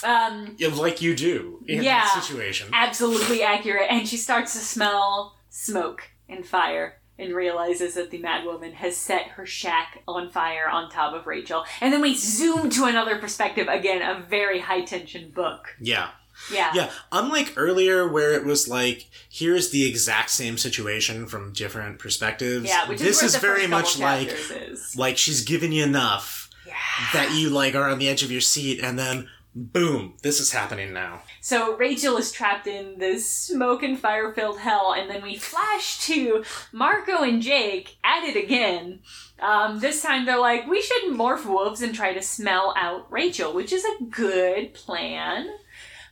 [0.04, 2.02] Um, like you do in Yeah.
[2.02, 2.70] that situation.
[2.74, 3.88] absolutely accurate.
[3.90, 9.24] And she starts to smell smoke and fire and realizes that the madwoman has set
[9.30, 11.66] her shack on fire on top of Rachel.
[11.82, 15.76] And then we zoom to another perspective again, a very high tension book.
[15.82, 16.10] Yeah.
[16.54, 16.72] Yeah.
[16.76, 22.68] Yeah, unlike earlier where it was like here's the exact same situation from different perspectives.
[22.68, 24.96] Yeah, which this is, is, what the very much like is.
[24.96, 26.74] like she's given you enough Yeah.
[27.14, 30.52] that you like are on the edge of your seat and then boom, this is
[30.52, 31.22] happening now.
[31.42, 36.00] So Rachel is trapped in this smoke and fire filled hell, and then we flash
[36.06, 39.00] to Marco and Jake at it again.
[39.40, 43.54] Um, this time they're like, we should morph wolves and try to smell out Rachel,
[43.54, 45.50] which is a good plan.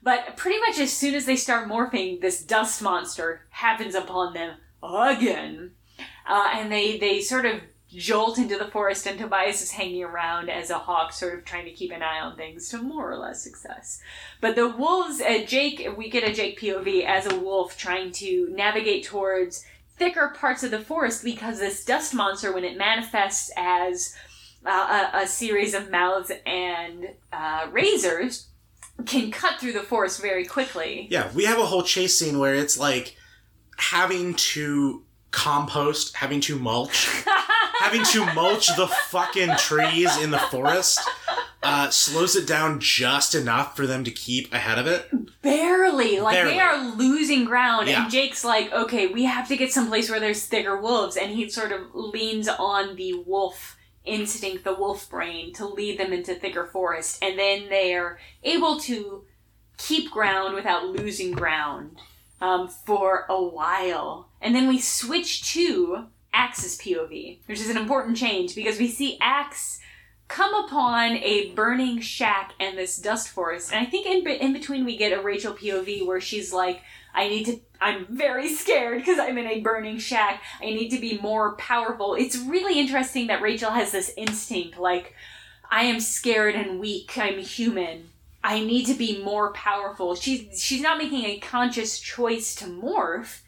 [0.01, 4.57] But pretty much as soon as they start morphing, this dust monster happens upon them
[4.83, 5.71] again.
[6.27, 7.61] Uh, and they, they sort of
[7.95, 11.65] jolt into the forest, and Tobias is hanging around as a hawk, sort of trying
[11.65, 13.99] to keep an eye on things to more or less success.
[14.41, 18.49] But the wolves, uh, Jake, we get a Jake POV as a wolf trying to
[18.51, 19.65] navigate towards
[19.97, 24.13] thicker parts of the forest because this dust monster, when it manifests as
[24.65, 28.47] uh, a, a series of mouths and uh, razors,
[29.05, 31.07] can cut through the forest very quickly.
[31.09, 33.15] Yeah, we have a whole chase scene where it's like
[33.77, 37.09] having to compost, having to mulch,
[37.81, 40.99] having to mulch the fucking trees in the forest
[41.65, 45.09] uh, slows it down just enough for them to keep ahead of it.
[45.41, 46.19] Barely.
[46.19, 46.53] Like Barely.
[46.53, 47.87] they are losing ground.
[47.87, 48.03] Yeah.
[48.03, 51.17] And Jake's like, okay, we have to get someplace where there's thicker wolves.
[51.17, 56.13] And he sort of leans on the wolf instinct, the wolf brain, to lead them
[56.13, 57.23] into thicker forest.
[57.23, 59.23] And then they are able to
[59.77, 61.97] keep ground without losing ground
[62.45, 64.29] um, for a while.
[64.39, 69.17] And then we switch to Ax's POV, which is an important change because we see
[69.19, 69.79] Ax
[70.27, 73.71] come upon a burning shack and this dust forest.
[73.73, 76.81] And I think in, in between we get a Rachel POV where she's like,
[77.15, 80.43] I need to, I'm very scared because I'm in a burning shack.
[80.61, 82.13] I need to be more powerful.
[82.13, 85.15] It's really interesting that Rachel has this instinct like,
[85.71, 87.17] I am scared and weak.
[87.17, 88.09] I'm human.
[88.45, 90.13] I need to be more powerful.
[90.13, 93.41] She's she's not making a conscious choice to morph,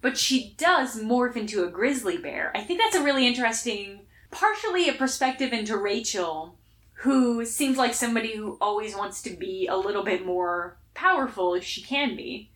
[0.00, 2.50] but she does morph into a grizzly bear.
[2.52, 4.00] I think that's a really interesting
[4.32, 6.58] partially a perspective into Rachel,
[6.94, 11.62] who seems like somebody who always wants to be a little bit more powerful if
[11.62, 12.50] she can be.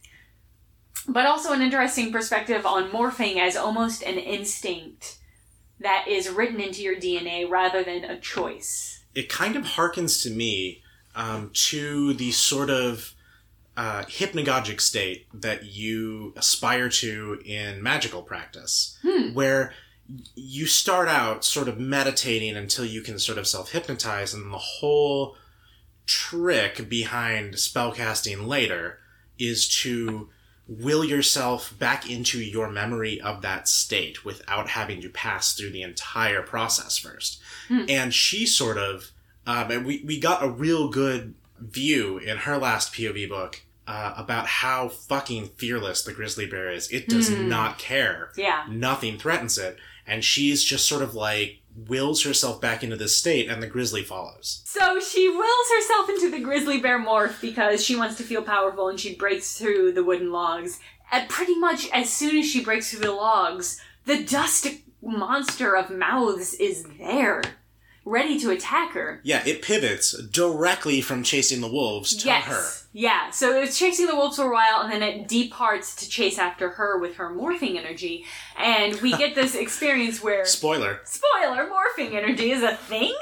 [1.07, 5.19] But also an interesting perspective on morphing as almost an instinct
[5.79, 9.05] that is written into your DNA rather than a choice.
[9.15, 10.83] It kind of harkens to me
[11.15, 13.15] um, to the sort of
[13.77, 19.33] uh, hypnagogic state that you aspire to in magical practice, Hmm.
[19.35, 19.73] where
[20.35, 24.59] you start out sort of meditating until you can sort of self hypnotize, and the
[24.59, 25.37] whole
[26.07, 28.99] trick behind spellcasting later
[29.39, 30.29] is to
[30.67, 35.83] will yourself back into your memory of that state without having to pass through the
[35.83, 37.41] entire process first.
[37.69, 37.85] Hmm.
[37.89, 39.11] And she sort of,
[39.47, 44.15] um, and we, we got a real good view in her last POV book uh,
[44.17, 46.89] about how fucking fearless the grizzly bear is.
[46.91, 47.49] It does Hmm.
[47.49, 48.65] not care Yeah.
[48.69, 53.49] nothing threatens it and she's just sort of like wills herself back into this state
[53.49, 57.97] and the grizzly follows So she wills herself into the grizzly bear morph because she
[57.97, 60.79] wants to feel powerful and she breaks through the wooden logs.
[61.13, 64.67] And pretty much as soon as she breaks through the logs, the dust
[65.03, 67.43] monster of mouths is there,
[68.05, 69.21] ready to attack her.
[69.23, 72.45] yeah it pivots directly from chasing the wolves to yes.
[72.45, 73.31] her Yeah.
[73.31, 76.71] So it's chasing the wolves for a while and then it departs to chase after
[76.71, 78.25] her with her morphing energy.
[78.57, 83.17] And we get this experience where spoiler spoiler morphing energy is a thing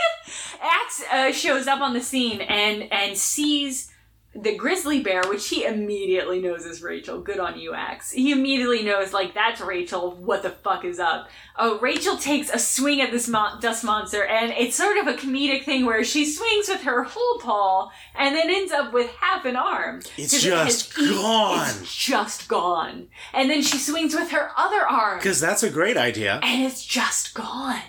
[0.61, 3.91] ax uh, shows up on the scene and and sees
[4.35, 8.83] the grizzly bear which he immediately knows is rachel good on you ax he immediately
[8.83, 13.11] knows like that's rachel what the fuck is up oh rachel takes a swing at
[13.11, 16.83] this mo- dust monster and it's sort of a comedic thing where she swings with
[16.83, 20.99] her whole paw and then ends up with half an arm It's 'Cause it just
[20.99, 21.69] eat- gone.
[21.83, 25.97] it's just gone and then she swings with her other arm because that's a great
[25.97, 27.81] idea and it's just gone.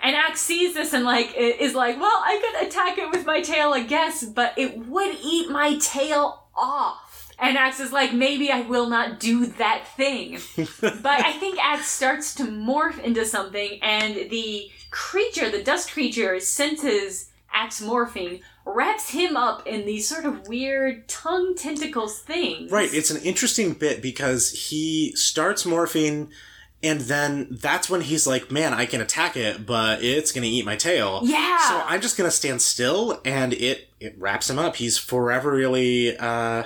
[0.00, 3.40] And Ax sees this and like is like, well, I could attack it with my
[3.40, 7.03] tail, I guess, but it would eat my tail off.
[7.38, 10.38] And Ax is like, maybe I will not do that thing.
[10.80, 16.38] but I think Ax starts to morph into something, and the creature, the dust creature,
[16.40, 22.70] senses Ax morphing, wraps him up in these sort of weird tongue tentacles things.
[22.70, 26.30] right it's an interesting bit because he starts morphing
[26.82, 30.64] and then that's when he's like man i can attack it but it's gonna eat
[30.64, 31.58] my tail Yeah.
[31.68, 36.16] so i'm just gonna stand still and it it wraps him up he's forever really
[36.16, 36.64] uh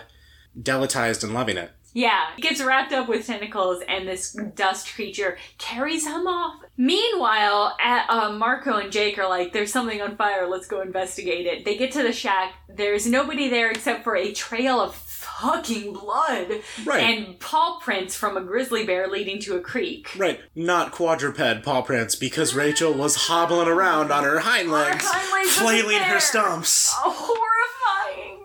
[0.61, 5.39] deletized and loving it Yeah, he gets wrapped up with tentacles, and this dust creature
[5.57, 6.61] carries him off.
[6.77, 10.47] Meanwhile, at, uh, Marco and Jake are like, "There's something on fire.
[10.47, 12.55] Let's go investigate it." They get to the shack.
[12.69, 17.03] There's nobody there except for a trail of fucking blood Right.
[17.03, 20.11] and paw prints from a grizzly bear leading to a creek.
[20.17, 25.33] Right, not quadruped paw prints because Rachel was hobbling around on her hind legs, hind
[25.33, 26.69] legs flailing her stumps.
[26.69, 26.93] stumps.
[26.95, 28.38] horrifying.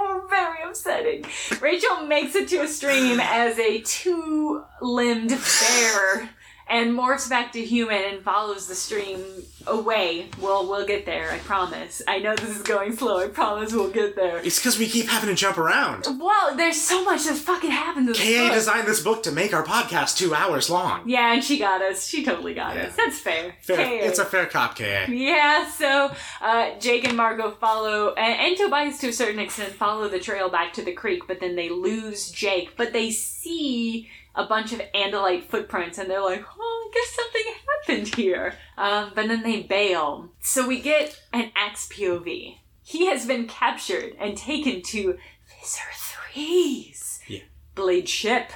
[0.00, 1.24] Oh, very upsetting.
[1.60, 6.30] Rachel makes it to a stream as a two limbed bear
[6.68, 9.22] and morphs back to human and follows the stream
[9.66, 10.26] away.
[10.40, 12.00] Well, we'll get there, I promise.
[12.08, 14.38] I know this is going slow, I promise we'll get there.
[14.38, 16.06] It's because we keep having to jump around.
[16.18, 17.70] Well, there's so much that fucking
[18.06, 21.02] this KA designed this book to make our podcast two hours long.
[21.08, 22.06] Yeah, and she got us.
[22.06, 22.84] She totally got Yeah.
[22.84, 22.96] us.
[22.96, 23.54] That's fair.
[23.60, 23.76] Fair.
[23.76, 24.06] KA.
[24.06, 25.06] It's a fair cop, KA.
[25.08, 30.08] Yeah, so uh, Jake and Marco follow, and, and Tobias to a certain extent follow
[30.08, 32.76] the trail back to the creek, but then they lose Jake.
[32.76, 34.08] But they see
[34.38, 37.54] a bunch of Andalite footprints, and they're like, oh, I guess something
[38.06, 38.54] happened here.
[38.78, 40.30] Um, but then they bail.
[40.40, 42.56] So we get an Ax POV.
[42.82, 45.18] He has been captured and taken to
[45.60, 47.40] Visser 3's Yeah.
[47.74, 48.50] blade ship.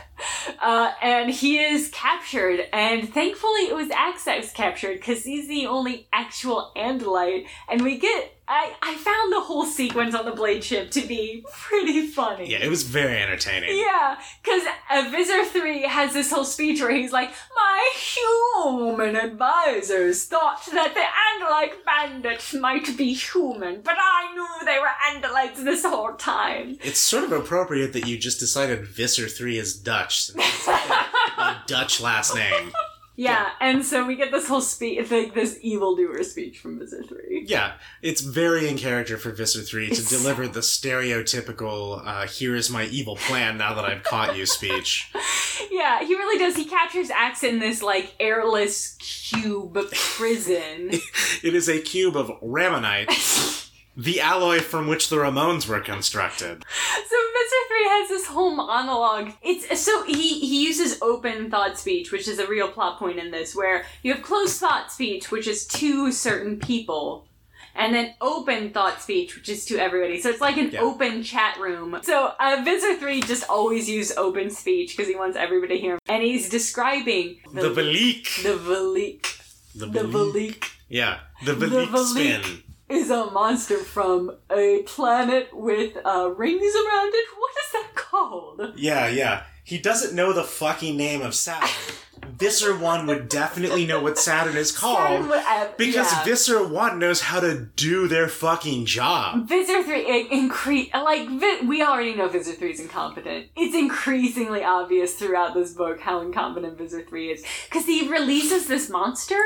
[0.61, 5.49] Uh, and he is captured, and thankfully it was Ax that was captured because he's
[5.49, 7.47] the only actual Andalite.
[7.69, 11.43] And we get, I, I found the whole sequence on the blade ship to be
[11.51, 12.51] pretty funny.
[12.51, 13.79] Yeah, it was very entertaining.
[13.79, 20.27] Yeah, because uh, Visser 3 has this whole speech where he's like, My human advisors
[20.27, 25.83] thought that the Andalite bandits might be human, but I knew they were Andalites this
[25.83, 26.77] whole time.
[26.83, 30.91] It's sort of appropriate that you just decided Visser 3 is Dutch, since it's like
[30.91, 32.71] a, a Dutch last name.
[33.15, 37.45] Yeah, and so we get this whole speech, like this evildoer speech from Visser 3.
[37.47, 42.57] Yeah, it's very in character for Visser 3 to It's- deliver the stereotypical, uh, here
[42.57, 45.11] is my evil plan now that I've caught you speech.
[45.71, 46.55] Yeah, he really does.
[46.57, 50.91] He captures Ax in this, like, airless cube prison.
[51.43, 53.09] It is a cube of Ramonite,
[53.97, 56.63] the alloy from which the Ramones were constructed.
[56.63, 57.69] So Mr.
[57.69, 59.33] Three has this whole monologue.
[59.43, 63.31] It's so he he uses open thought speech, which is a real plot point in
[63.31, 67.27] this, where you have closed thought speech, which is to certain people.
[67.75, 70.21] And then open thought speech, which is to everybody.
[70.21, 70.81] So it's like an Yeah.
[70.83, 71.99] open chat room.
[72.03, 75.93] So uh, Visser 3 just always use open speech because he wants everybody to hear
[75.95, 75.99] him.
[76.07, 78.43] And he's describing The Valik.
[78.43, 79.23] The Valik.
[79.75, 80.65] The The Valik.
[80.91, 82.07] Yeah, the The Valik.
[82.07, 82.63] spin.
[82.93, 87.27] Is a monster from a planet with uh, rings around it.
[87.39, 88.73] What is that called?
[88.77, 89.45] Yeah, yeah.
[89.65, 91.95] He doesn't know the fucking name of Saturn.
[92.27, 96.25] Visser 1 would definitely know what Saturn is Saturn called would- uh, because yeah.
[96.25, 99.49] Visser 1 knows how to do their fucking job.
[99.49, 101.29] Visser 3 it increase like
[101.67, 103.47] we already know Visser 3 is incompetent.
[103.57, 108.89] It's increasingly obvious throughout this book how incompetent Visser 3 is cuz he releases this
[108.91, 109.41] monster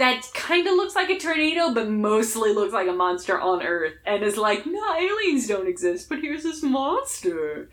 [0.00, 3.94] that kind of looks like a tornado but mostly looks like a monster on earth
[4.04, 7.68] and is like, "No, aliens don't exist, but here's this monster."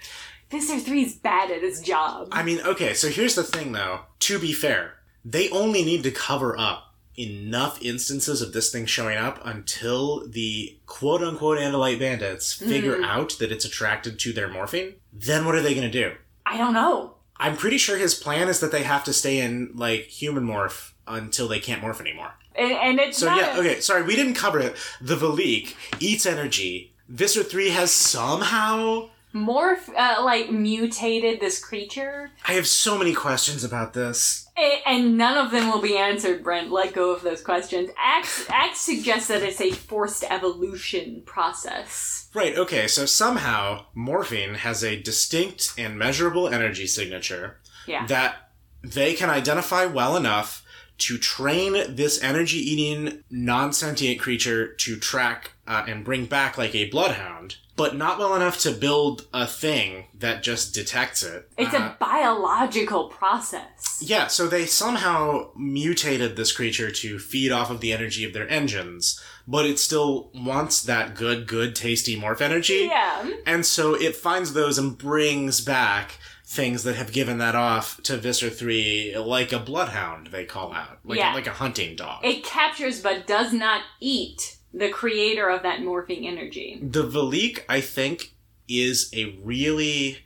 [0.50, 2.30] Visser 3 is bad at his job.
[2.32, 4.02] I mean, okay, so here's the thing though.
[4.20, 4.94] To be fair,
[5.26, 10.78] they only need to cover up enough instances of this thing showing up until the
[10.86, 13.06] quote unquote Andalite bandits figure Mhm.
[13.06, 14.96] out that it's attracted to their morphing.
[15.12, 16.16] Then what are they going to do?
[16.46, 17.16] I don't know.
[17.38, 20.92] I'm pretty sure his plan is that they have to stay in like human morph
[21.08, 22.34] until they can't morph anymore.
[22.56, 24.76] And, and it's So yeah, a- okay, sorry, we didn't cover it.
[25.02, 26.94] The Valik eats energy.
[27.10, 33.64] Visser 3 has somehow morph uh, like mutated this creature I have so many questions
[33.64, 34.48] about this.
[34.58, 38.46] A- and none of them will be answered brent let go of those questions ax
[38.50, 45.00] ax suggests that it's a forced evolution process Right, okay, so somehow morphing has a
[45.02, 48.50] distinct and measurable energy signature yeah that
[48.82, 50.64] they can identify well enough
[51.00, 56.74] to train this energy eating non sentient creature to track uh, and bring back like
[56.74, 61.48] a bloodhound, but not well enough to build a thing that just detects it.
[61.58, 67.70] it's Uh, a biological process Yeah, so they somehow mutated this creature to feed off
[67.70, 72.42] of the energy of their engines, but it still wants that good, good, tasty morph
[72.42, 72.88] energy.
[72.90, 76.20] yeah And so it finds those and brings back
[76.50, 81.00] things that have given that off to Visser 3, like a bloodhound, they call out.
[81.04, 81.34] Like, Yeah.
[81.34, 82.24] like a hunting dog.
[82.24, 87.82] it captures but does not eat the creator of that morphing energy the Valik, I
[87.82, 88.34] think,
[88.68, 90.20] is a really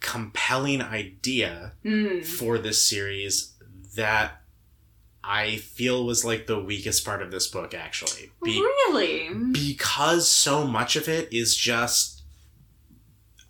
[0.00, 2.24] compelling idea mm.
[2.24, 3.54] for this series
[3.96, 4.42] that
[5.24, 8.30] I feel was like the weakest part of this book, actually.
[8.42, 12.15] Be- really because so much of it is just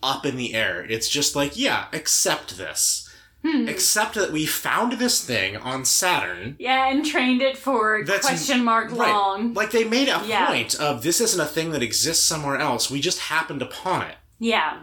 [0.07, 0.87] up in the air.
[0.89, 3.03] It's just like, yeah, accept this.
[3.45, 3.69] Hmm.
[3.69, 6.57] Accept that we found this thing on Saturn.
[6.59, 9.11] Yeah, and trained it for That's- question mark Right.
[9.13, 9.55] long.
[9.55, 10.47] Like they made a Yeah.
[10.47, 12.91] point of this isn't a thing that exists somewhere else.
[12.91, 14.17] We just happened upon it.
[14.39, 14.79] Yeah.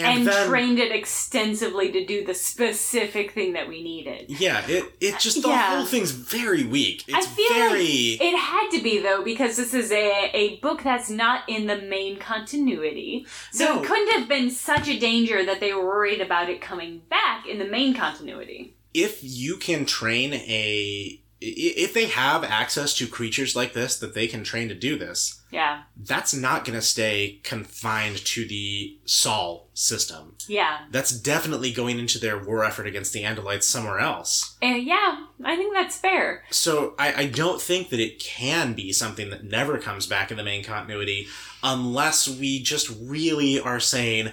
[0.00, 4.26] And, And, then trained it extensively to do the specific thing that we needed.
[4.28, 5.76] Yeah, it it just the Yeah.
[5.76, 7.04] whole thing's very weak.
[7.12, 7.84] I It's feel very
[8.20, 11.76] It had to be though because this is a, a book that's not in the
[11.76, 13.26] main continuity.
[13.52, 13.82] So No.
[13.82, 17.46] it couldn't have been such a danger that they were worried about it coming back
[17.46, 18.74] in the main continuity.
[18.92, 24.14] if you can train a i- if they have access to creatures like this that
[24.14, 25.82] they can train to do this, Yeah.
[25.96, 30.36] that's not going to stay confined to the Sol system.
[30.46, 30.80] Yeah.
[30.90, 34.56] That's definitely going into their war effort against the Andalites somewhere else.
[34.60, 36.44] Yeah, I think that's fair.
[36.50, 40.36] So I, I don't think that it can be something that never comes back in
[40.36, 41.26] the main continuity
[41.62, 44.32] unless we just really are saying,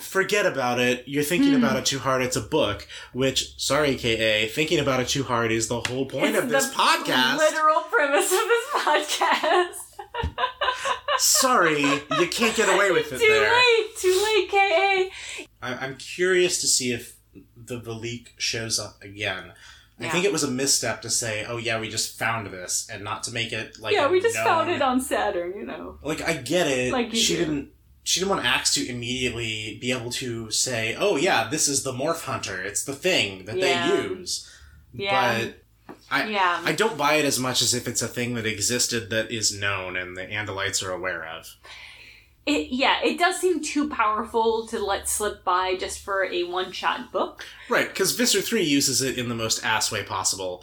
[0.00, 1.04] forget about it.
[1.06, 1.64] You're thinking Hmm.
[1.64, 2.22] about it too hard.
[2.22, 2.86] It's a book.
[3.12, 6.68] Which, sorry, KA, thinking about it too hard is the whole point It's of this
[6.68, 7.38] the podcast.
[7.38, 10.36] Literal premise of this podcast.
[11.18, 13.52] sorry, you can't get away with it too there.
[13.52, 13.96] late.
[13.96, 15.46] Too late, KA.
[15.62, 17.16] I, I'm curious to see if
[17.56, 19.52] the Valik shows up again.
[19.98, 23.02] I think it was a misstep to say, "Oh yeah, we just found this," and
[23.02, 25.98] not to make it like yeah, we just found it on Saturn, you know.
[26.02, 26.92] Like I get it.
[26.92, 27.38] Like you she do.
[27.46, 27.68] didn't.
[28.06, 31.92] She didn't want Ax to immediately be able to say, "Oh yeah, this is the
[31.92, 32.62] Morph Hunter.
[32.62, 33.90] It's the thing that Yeah.
[33.90, 34.48] they use."
[34.94, 35.38] Yeah.
[35.42, 35.64] But
[36.08, 36.62] I yeah.
[36.64, 39.52] I don't buy it as much as if it's a thing that existed that is
[39.52, 41.56] known and the Andalites are aware of.
[42.46, 46.70] It, yeah, it does seem too powerful to let slip by just for a one
[46.70, 47.44] shot book.
[47.68, 50.62] Right, because Visser 3 uses it in the most ass way possible.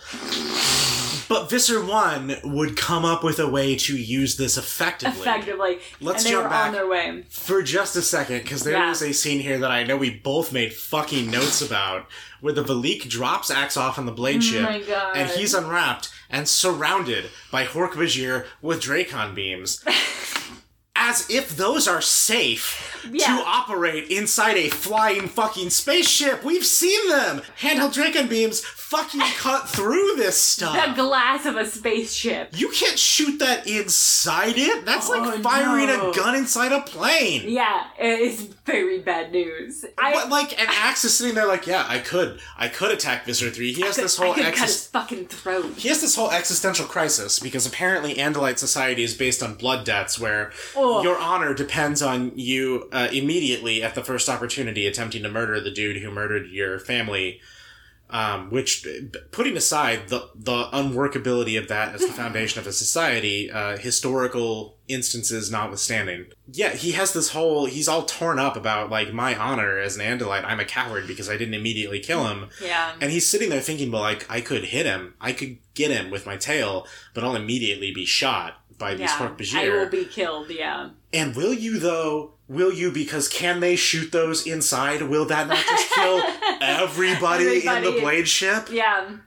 [1.28, 5.20] But Visser 1 would come up with a way to use this effectively.
[5.22, 5.80] Effectively.
[6.00, 7.24] Let's and they jump were back on their way.
[7.30, 8.92] for just a second, because there Yeah.
[8.92, 12.08] is a scene here that I know we both made fucking notes about,
[12.40, 15.18] where the Valik drops Ax off on the blade Oh ship, my god.
[15.18, 19.84] and he's unwrapped and surrounded by Hork Bajir with Dracon beams.
[21.06, 23.26] As if those are safe Yeah.
[23.38, 26.44] to operate inside a flying fucking spaceship.
[26.44, 27.42] We've seen them.
[27.60, 30.74] Handheld Dracon beams fucking cut through this stuff.
[30.88, 32.50] the glass of a spaceship.
[32.56, 34.86] You can't shoot that inside it.
[34.86, 36.12] That's Oh, like firing no.
[36.12, 37.44] a gun inside a plane.
[37.50, 39.84] Yeah, it's very bad news.
[39.98, 43.50] I, like an ax is sitting there like, yeah, I could, I could attack Visser
[43.50, 43.74] Three.
[43.74, 45.74] He has could, this whole I could cut his fucking throat.
[45.78, 50.18] he has this whole existential crisis because apparently Andalite society is based on blood debts,
[50.20, 55.30] where oh, Your honor depends on you uh, immediately at the first opportunity attempting to
[55.30, 57.40] murder the dude who murdered your family.
[58.10, 58.86] Um, which,
[59.32, 64.78] putting aside the the unworkability of that as the foundation of a society, uh, historical
[64.88, 69.80] instances notwithstanding, yeah, he has this whole he's all torn up about like my honor
[69.80, 70.46] as an Andalite.
[70.46, 72.50] I'm a coward because I didn't immediately kill him.
[72.62, 72.94] Yeah.
[73.02, 75.16] And he's sitting there thinking, well, like, I could hit him.
[75.20, 76.86] I could get him with my tail,
[77.16, 79.18] but I'll immediately be shot by these yeah.
[79.18, 80.90] Hork I will be killed, yeah.
[81.12, 82.34] And will you, though?
[82.48, 85.02] Will you, because can they shoot those inside?
[85.04, 86.22] Will that not just kill
[86.62, 88.68] everybody, in the blade ship?
[88.72, 89.18] Yeah.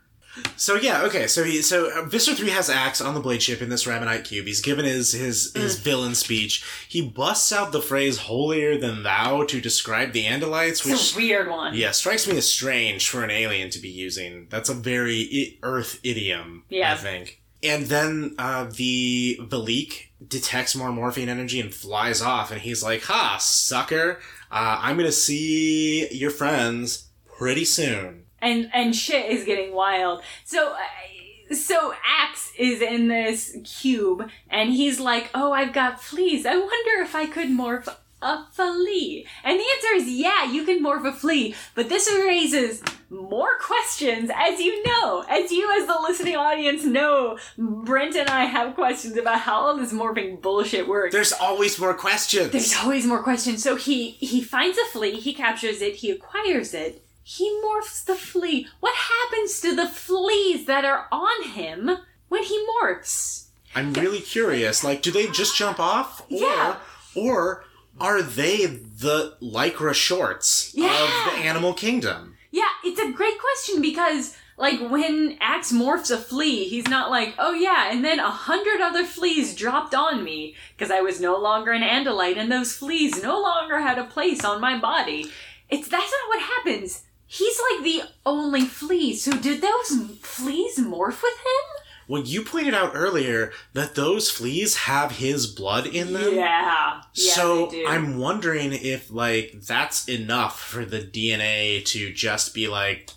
[0.56, 1.26] So yeah, okay.
[1.28, 4.24] So he, so uh, Visser three has ax on the blade ship in this Ramonite
[4.24, 4.46] cube.
[4.46, 5.62] He's given his his Mm.
[5.62, 6.62] his villain speech.
[6.88, 11.16] He busts out the phrase "holier than thou" to describe the Andalites, which It's a
[11.16, 11.72] weird one.
[11.74, 14.46] yeah, strikes me as strange for an alien to be using.
[14.50, 16.92] That's a very I- Earth idiom, Yeah.
[16.92, 17.40] I think.
[17.68, 23.02] And then uh, the Valik detects more morphing energy and flies off, and he's like,
[23.04, 24.20] "Ha, sucker!
[24.50, 27.08] Uh, I'm gonna see your friends
[27.38, 30.22] pretty soon." and and shit is getting wild.
[30.44, 36.46] So uh, so Ax is in this cube and he's like, "Oh, I've got fleas.
[36.46, 40.82] I wonder if I could morph a flea." And the answer is yeah, you can
[40.82, 45.96] morph a flea, but this raises more questions as you know, as you as the
[46.02, 51.12] listening audience know, Brent and I have questions about how all this morphing bullshit works.
[51.12, 52.50] There's always more questions.
[52.50, 53.62] There's always more questions.
[53.62, 58.16] So he he finds a flea, he captures it, he acquires it, he morphs the
[58.16, 58.66] flea.
[58.80, 61.98] What happens to the fleas that are on him
[62.28, 63.44] when he morphs?
[63.74, 64.82] I'm really curious.
[64.82, 66.76] Like, do they just jump off, or Yeah.
[67.14, 67.64] or
[68.00, 70.86] are they the lycra shorts Yeah.
[70.86, 72.36] of the animal kingdom?
[72.50, 77.34] Yeah, it's a great question because like when Ax morphs a flea, he's not like,
[77.38, 81.36] oh yeah, and then a hundred other fleas dropped on me because I was no
[81.38, 85.30] longer an Andalite and those fleas no longer had a place on my body.
[85.68, 87.02] It's that's not what happens.
[87.26, 89.14] He's like the only flea.
[89.14, 91.75] So did those fleas morph with him?
[92.06, 96.34] When you pointed out earlier that those fleas have his blood in them.
[96.34, 97.00] Yeah.
[97.14, 97.86] yeah so they do.
[97.86, 103.10] I'm wondering if like that's enough for the DNA to just be like,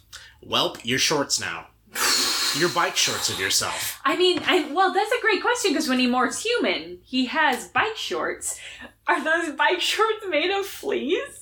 [0.46, 1.68] "Welp, you're shorts now.
[2.58, 6.00] You're bike shorts of yourself." I mean, I, well, that's a great question because when
[6.00, 8.60] he morphs human, he has bike shorts.
[9.08, 11.39] Are those bike shorts made of fleas?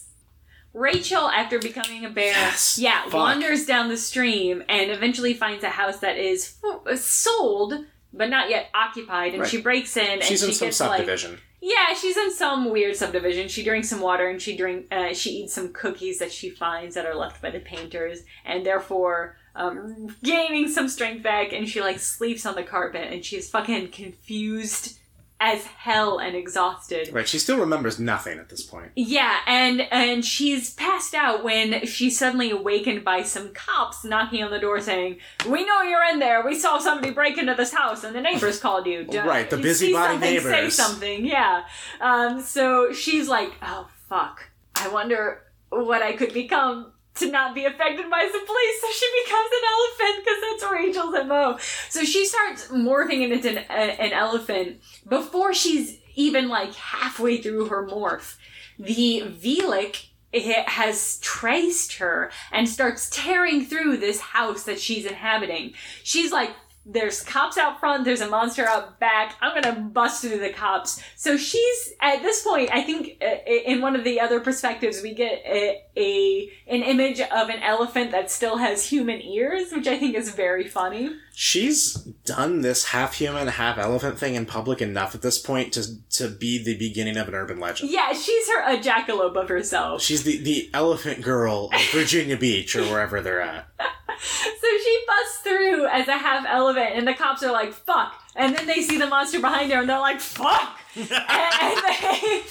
[0.78, 2.78] Rachel, after becoming a bear, Yes.
[2.80, 3.14] yeah, Fuck.
[3.14, 6.56] wanders down the stream and eventually finds a house that is
[6.88, 7.74] f- sold
[8.14, 9.34] but not yet occupied.
[9.34, 9.50] And Right.
[9.52, 11.40] she breaks in and She's she in some gets like subdivision.
[11.62, 13.48] yeah, she's in some weird subdivision.
[13.48, 16.96] She drinks some water and she drink uh, she eats some cookies that she finds
[16.96, 21.52] that are left by the painters, and therefore um, gaining some strength back.
[21.52, 24.98] And she like sleeps on the carpet, and she's fucking confused
[25.40, 27.10] as hell and exhausted.
[27.14, 27.28] Right.
[27.28, 28.92] She still remembers nothing at this point.
[28.96, 34.52] Yeah, and and she's passed out when she's suddenly awakened by some cops knocking on
[34.52, 36.44] the door saying, "We know you're in there.
[36.44, 39.58] We saw somebody break into this house, and the neighbors called you." Do- Right, the
[39.58, 41.64] busybody something, Say something, yeah.
[42.02, 44.50] Um, so she's like, "Oh fuck!
[44.76, 49.24] I wonder what I could become." To not be affected by some police, so she
[49.26, 51.58] becomes an elephant because that's Rachel's mo.
[51.90, 57.66] So she starts morphing into an, a- an elephant before she's even like halfway through
[57.70, 58.36] her morph
[58.80, 65.74] the Velik has traced her and starts tearing through this house that she's inhabiting.
[66.04, 66.52] She's like,
[66.88, 71.02] there's cops out front, there's a monster out back, I'm gonna bust through the cops.
[71.16, 75.14] So she's, at this point, I think uh, in one of the other perspectives, we
[75.14, 79.98] get a, a an image of an elephant that still has human ears, which I
[80.00, 81.12] think is very funny.
[81.34, 85.84] She's done this half human, half elephant thing in public enough at this point to
[86.12, 87.92] to be the beginning of an urban legend.
[87.92, 90.02] Yeah, she's her a jackalope of herself.
[90.02, 93.68] She's the, the elephant girl of Virginia Beach or wherever they're at.
[94.60, 98.22] So she busts through as a half elephant, and the cops are like, fuck.
[98.36, 100.80] And then they see the monster behind her, and they're like, fuck.
[100.96, 101.12] and,
[101.62, 102.42] and they,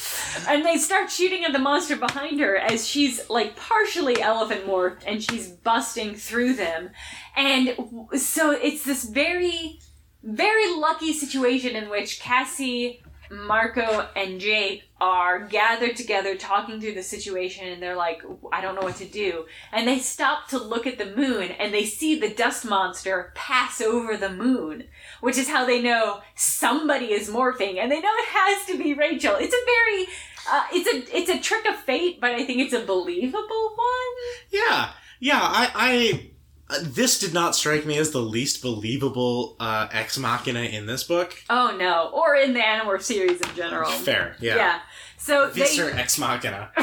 [0.49, 5.03] and they start shooting at the monster behind her as she's like partially elephant morphed
[5.07, 6.91] and she's busting through them.
[7.37, 7.75] And
[8.15, 9.81] so it's this very,
[10.23, 17.03] very lucky situation in which Cassie, Marco, and Jake are gathered together talking through the
[17.03, 19.45] situation and they're like, I don't know what to do.
[19.71, 23.81] And they stop to look at the moon and they see the dust monster pass
[23.81, 24.85] over the moon,
[25.21, 28.95] which is how they know somebody is morphing and they know it has to be
[28.95, 29.37] Rachel.
[29.39, 30.07] It's a very
[30.51, 34.35] uh, it's a it's a trick of fate, but I think it's a believable one.
[34.51, 34.91] Yeah,
[35.21, 35.41] yeah.
[35.41, 36.31] I, I
[36.69, 41.05] uh, this did not strike me as the least believable uh, ex machina in this
[41.05, 41.35] book.
[41.49, 43.91] Oh no, or in the Animorph series in general.
[43.91, 44.57] Fair, yeah.
[44.57, 44.81] Yeah.
[45.19, 46.71] So they Visser ex machina.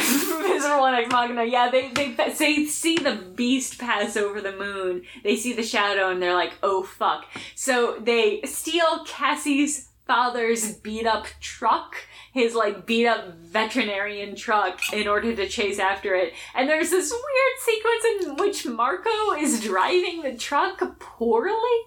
[0.63, 1.43] Visceral and Ex Machina.
[1.43, 5.03] Yeah, they, they they see the beast pass over the moon.
[5.23, 7.25] They see the shadow and they're like, oh fuck.
[7.55, 11.95] So they steal Cassie's father's beat up truck,
[12.34, 16.34] his like beat up veterinarian truck, in order to chase after it.
[16.55, 21.79] And there's this weird sequence in which Marco is driving the truck poorly.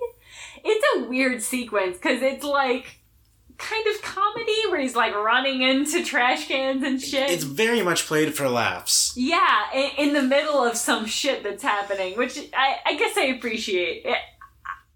[0.64, 3.00] It's a weird sequence because it's like
[3.58, 7.30] kind of comedy where he's like running into trash cans and shit.
[7.30, 9.14] It's very much played for laughs.
[9.16, 13.26] Yeah, in, in the middle of some shit that's happening, which I, I guess I
[13.26, 14.04] appreciate.
[14.04, 14.18] It,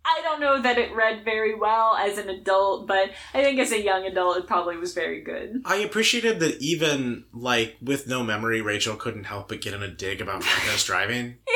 [0.05, 3.71] I don't know that it read very well as an adult, but I think as
[3.73, 5.63] a young adult, it probably was very good.
[5.65, 9.89] I appreciated that even like with no memory, Rachel couldn't help but get in a
[9.89, 11.37] dig about Marco's driving.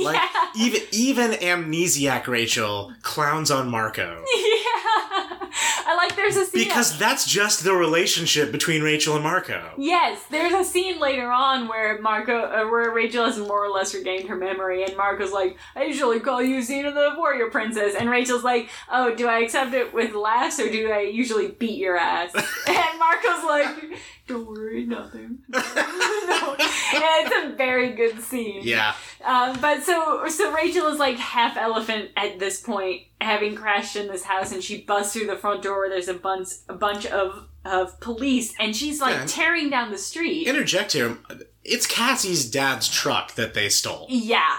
[0.00, 4.24] Yeah, Like yeah, even even amnesiac Rachel clowns on Marco.
[4.34, 5.48] yeah.
[5.88, 9.70] I like there's a scene Because that's just the relationship between Rachel and Marco.
[9.78, 13.94] Yes, there's a scene later on where Marco, uh, where Rachel has more or less
[13.94, 18.10] regained her memory, and Marco's like, "I usually call you Xena the Warrior Princess," and
[18.10, 21.96] Rachel's like, "Oh, do I accept it with laughs or do I usually beat your
[21.96, 22.34] ass?"
[22.66, 26.56] and Marco's like, "Don't worry, nothing." no.
[26.58, 28.60] It's a very good scene.
[28.62, 28.94] Yeah.
[29.24, 34.08] Um, but so so Rachel is like half elephant at this point, having crashed in
[34.08, 37.06] this house, and she busts through the front door where there's a bunch a bunch
[37.06, 39.24] of of police, and she's like Yeah.
[39.26, 40.46] tearing down the street.
[40.46, 41.18] Interject here.
[41.64, 44.06] It's Cassie's dad's truck that they stole.
[44.08, 44.58] yeah,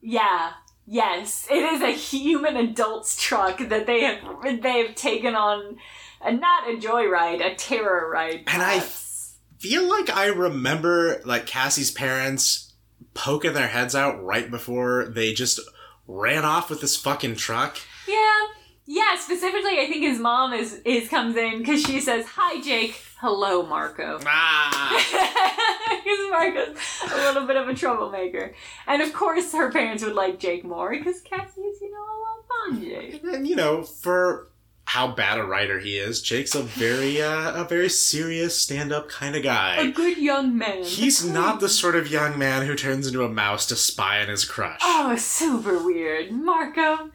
[0.00, 0.52] yeah,
[0.86, 5.78] yes, it is a human adult's truck that they have they have taken on.
[6.22, 8.44] A, not a joyride, a terror ride.
[8.46, 9.34] And I- perhaps.
[9.58, 12.72] Feel like I remember like Cassie's parents
[13.14, 15.60] poking their heads out right before they just
[16.06, 17.78] ran off with this fucking truck.
[18.06, 18.46] Yeah,
[18.86, 19.16] yeah.
[19.18, 23.00] Specifically, I think his mom is is comes in because she says, "Hi, Jake.
[23.18, 25.62] Hello, Marco." Ah.
[25.86, 26.76] Because Marco's
[27.12, 28.54] a little bit of a troublemaker,
[28.86, 32.18] and of course, her parents would like Jake more because Cassie is, you know, a
[32.22, 33.22] lot fond, Jake.
[33.24, 34.48] And you know, for
[34.84, 39.34] how bad a writer he is, Jake's a very uh, a very serious stand-up kind
[39.34, 39.76] of guy.
[39.76, 40.84] A good young man.
[40.84, 44.28] He's not the sort of young man who turns into a mouse to spy on
[44.28, 44.80] his crush.
[44.82, 47.10] Oh, super weird, Marco.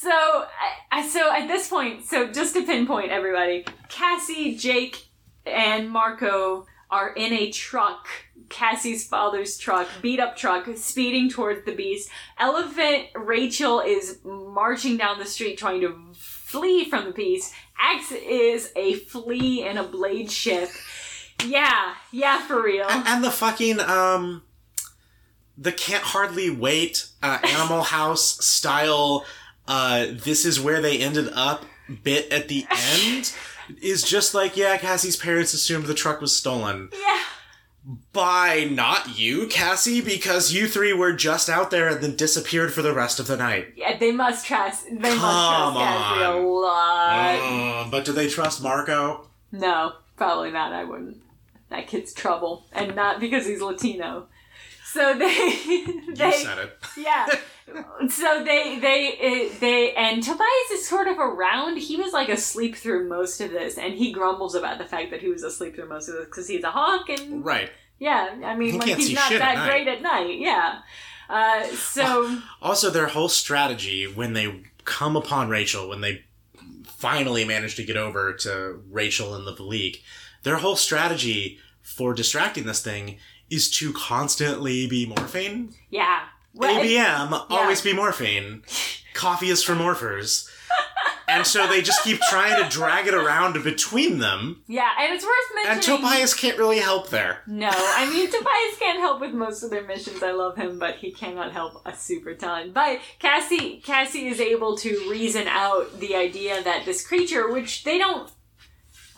[0.00, 0.46] So,
[0.90, 5.08] I, so at this point, so just to pinpoint everybody, Cassie, Jake,
[5.44, 8.08] and Marco are in a truck,
[8.48, 12.08] Cassie's father's truck, beat up truck, speeding towards the beast.
[12.38, 17.52] Elephant Rachel is marching down the street trying to flee from the beast.
[17.78, 20.70] Ax is a flea in a blade ship.
[21.44, 22.86] Yeah, yeah, for real.
[22.88, 24.44] And, and the fucking um,
[25.58, 29.26] the can't hardly wait uh, Animal House style.
[29.70, 31.64] Uh, this is where they ended up.
[32.02, 32.66] Bit at the
[33.02, 33.32] end
[33.80, 37.22] is just like yeah, Cassie's parents assumed the truck was stolen yeah.
[38.12, 42.82] by not you, Cassie, because you three were just out there and then disappeared for
[42.82, 43.72] the rest of the night.
[43.76, 44.86] Yeah, they must trust.
[44.86, 47.86] They must Come trust Cassie a lot.
[47.86, 49.28] Uh, but do they trust Marco?
[49.52, 50.72] No, probably not.
[50.72, 51.18] I wouldn't.
[51.70, 54.26] That kid's trouble, and not because he's Latino.
[54.92, 55.26] So they,
[55.66, 56.76] You they, said it.
[56.96, 57.26] yeah.
[58.08, 61.76] So they, they, they, and Tobias is sort of around.
[61.78, 65.20] He was like asleep through most of this, and he grumbles about the fact that
[65.20, 67.70] he was asleep through most of this because he's a hawk, and Right.
[67.98, 70.38] yeah, I mean, He like he's not shit at that great at night.
[70.38, 70.80] Yeah.
[71.28, 76.24] Uh, so Also, their whole strategy when they come upon Rachel, when they
[76.84, 79.98] finally manage to get over to Rachel and the league,
[80.42, 83.18] their whole strategy for distracting this thing
[83.50, 85.74] is to constantly be morphine.
[85.90, 86.22] yeah.
[86.54, 88.62] Well, it- ABM, always be morphine.
[89.14, 90.48] Coffee is for morphers.
[91.28, 95.24] and so they just keep trying to drag it around between them, yeah, and it's
[95.24, 95.96] worth mentioning.
[95.96, 97.42] and Tobias can't really help there.
[97.46, 100.22] No, I mean Tobias can't help with most of their missions.
[100.22, 102.72] I love him, but he cannot help a super ton.
[102.72, 107.98] But Cassie, Cassie is able to reason out the idea that this creature, which they
[107.98, 108.30] don't.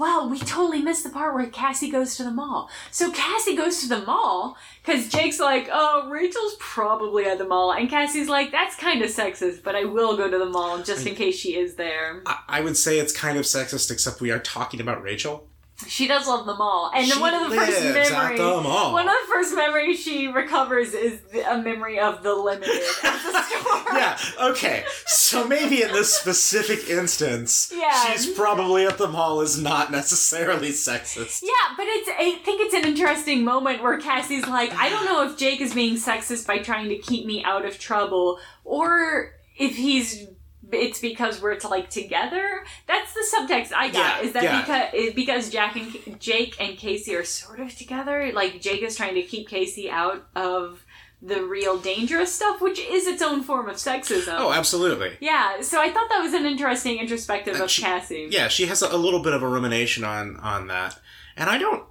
[0.03, 2.68] Well, we totally missed the part where Cassie goes to the mall.
[2.90, 7.70] So Cassie goes to the mall because Jake's like, "Oh, Rachel's probably at the mall,"
[7.70, 11.07] and Cassie's like, "That's kind of sexist, but I will go to the mall just
[11.07, 14.32] in case she is there." I, I would say it's kind of sexist, except we
[14.32, 15.46] are talking about Rachel.
[15.89, 18.45] She does love the mall, and She one of the first lives memories, the
[18.93, 22.70] one of the first memories she recovers is the, a memory of the limited
[23.05, 23.83] at the store.
[23.95, 24.85] yeah, okay.
[25.07, 28.12] So maybe in this specific instance, Yeah.
[28.12, 31.43] she's probably at the mall is not necessarily sexist.
[31.43, 35.22] Yeah, but it's I think it's an interesting moment where Cassie's like, I don't know
[35.28, 39.76] if Jake is being sexist by trying to keep me out of trouble or if
[39.76, 40.26] he's
[40.73, 42.64] it's because we're like together.
[42.87, 43.95] That's the subtext I got.
[43.95, 44.61] Yeah, is that yeah.
[44.61, 48.31] because because Jack and Jake and Cassie are sort of together?
[48.33, 50.85] Like Jake is trying to keep Cassie out of
[51.20, 54.35] the real dangerous stuff, which is its own form of sexism.
[54.39, 55.16] Oh, absolutely.
[55.20, 58.29] Yeah, so I thought that was an interesting introspective And of she- Cassie.
[58.31, 60.99] Yeah, she has a, a little bit of a rumination on on that,
[61.37, 61.85] and I don't.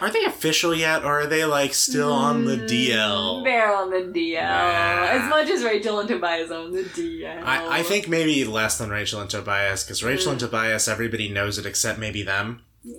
[0.00, 3.40] Are they official yet, or are they like still on the DL?
[3.40, 4.32] Mm, They're on the DL.
[4.32, 5.20] Yeah.
[5.22, 7.42] As much as Rachel and Tobias are on the DL.
[7.44, 10.32] I, I think maybe less than Rachel and Tobias, because Rachel Mm.
[10.32, 12.62] and Tobias, everybody knows it except maybe them.
[12.82, 12.94] Yeah,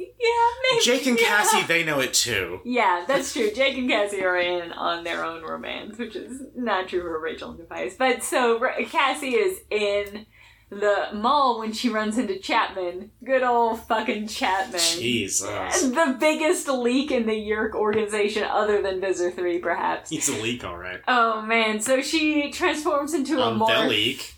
[0.72, 0.84] maybe.
[0.84, 1.28] Jake and yeah.
[1.28, 2.60] Cassie, they know it too.
[2.64, 3.50] Yeah, that's true.
[3.54, 7.50] Jake and Cassie are in on their own romance, which is not true for Rachel
[7.52, 7.96] and Tobias.
[7.98, 8.60] But so
[8.90, 10.26] Cassie is in
[10.70, 13.12] the mall when she runs into Chapman.
[13.24, 14.80] Good old fucking Chapman.
[14.80, 15.42] Jesus.
[15.82, 20.10] The biggest leak in the Yeerk organization, other than Visser 3, perhaps.
[20.10, 21.02] He's a leak, alright.
[21.08, 23.82] Oh man, so she transforms into a Um, morph.
[23.84, 24.34] the leak.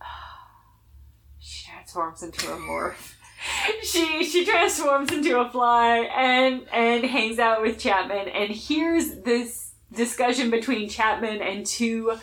[1.38, 3.12] She transforms into a morph.
[3.82, 9.72] She she transforms into a fly and and hangs out with Chapman and hears this
[9.92, 12.16] discussion between Chapman and two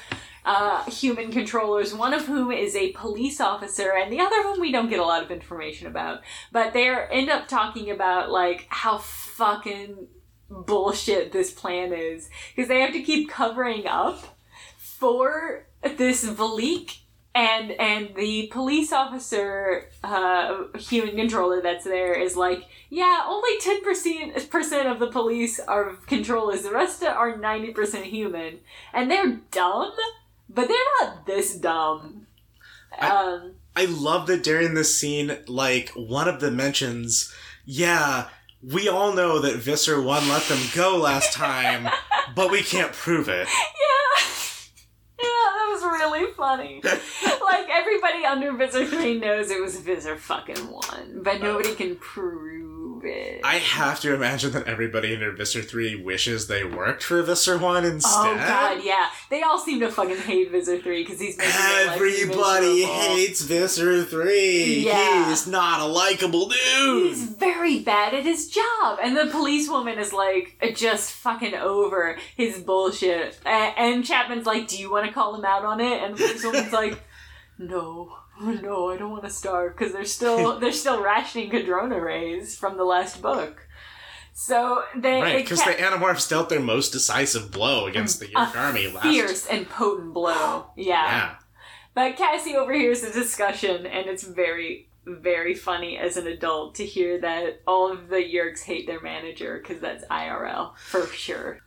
[0.46, 4.72] uh, human controllers, one of whom is a police officer, and the other whom we
[4.72, 6.22] don't get a lot of information about.
[6.52, 10.08] But they end up talking about like how fucking
[10.50, 12.30] bullshit this plan is.
[12.56, 14.38] Because they have to keep covering up
[14.78, 15.68] for
[15.98, 16.98] this Valik
[17.34, 24.92] and and the police officer uh human controller that's there is like yeah only 10%
[24.92, 26.64] of the police are controllers.
[26.64, 28.60] The rest are 90% human.
[28.94, 29.94] And they're dumb
[30.54, 30.78] but they're
[31.08, 32.28] not this dumb.
[33.00, 37.34] I- um I love that during this scene, like, one of them mentions,
[37.66, 38.28] yeah,
[38.62, 41.88] we all know that Visser 1 let them go last time,
[42.36, 43.48] but we can't prove it.
[43.48, 44.26] yeah.
[45.20, 46.82] Yeah that was really funny.
[47.42, 52.71] Like everybody under Visser 3 knows it was Visser fucking 1 but nobody can prove
[53.02, 53.42] bit.
[53.44, 57.58] I have to imagine that everybody in their Visser 3 wishes they worked for Visser
[57.58, 58.12] 1 instead.
[58.14, 59.08] Oh god, yeah.
[59.30, 64.86] They all seem to fucking hate Visser 3 because he's making Everybody hates Visser 3.
[64.86, 65.30] Yeah.
[65.30, 67.08] He's not a likable dude.
[67.08, 69.00] He's very bad at his job.
[69.02, 73.40] And the policewoman is like, just fucking over his bullshit.
[73.46, 76.04] And Chapman's like, Do you want to call him out on it?
[76.04, 77.02] And the policewoman's like,
[77.58, 78.18] No.
[78.42, 78.66] Oh, hmm.
[78.66, 82.78] No, I don't want to starve because they're still they're still rationing Kandrona rays from
[82.78, 83.68] the last book.
[84.34, 88.56] So they Right, because the Animorphs dealt their most decisive blow against the mm, Yeerk
[88.56, 89.04] a army last.
[89.04, 90.68] fierce and potent blow.
[90.76, 91.36] Yeah.
[91.94, 97.20] But Cassie overhears the discussion, and it's very, very funny as an adult to hear
[97.20, 101.60] that all of the Yeerks hate their manager because that's IRL for sure.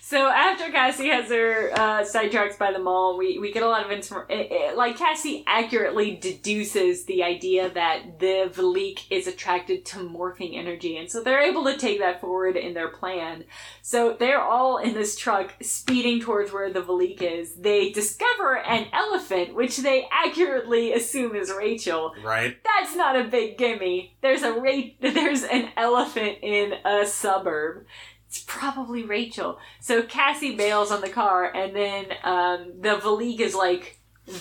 [0.00, 3.84] So after Cassie has her uh, sidetracked by the mall, we, we get a lot
[3.84, 4.76] of information.
[4.76, 11.10] Like Cassie accurately deduces the idea that the Valik is attracted to morphing energy, and
[11.10, 13.44] so they're able to take that forward in their plan.
[13.82, 17.54] So they're all in this truck speeding towards where the Valik is.
[17.54, 22.12] They discover an elephant, which they accurately assume is Rachel.
[22.22, 22.56] Right?
[22.64, 24.16] That's not a big gimme.
[24.22, 27.86] There's a ra- there's an elephant in a suburb.
[28.30, 29.58] It's probably Rachel.
[29.80, 33.98] So Cassie bails on the car, and then um, the Valik is like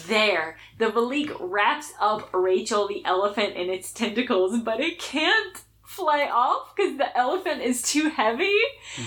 [0.08, 0.58] there.
[0.78, 6.76] The Valik wraps up Rachel the elephant in its tentacles, but it can't fly off
[6.76, 8.56] because the elephant is too heavy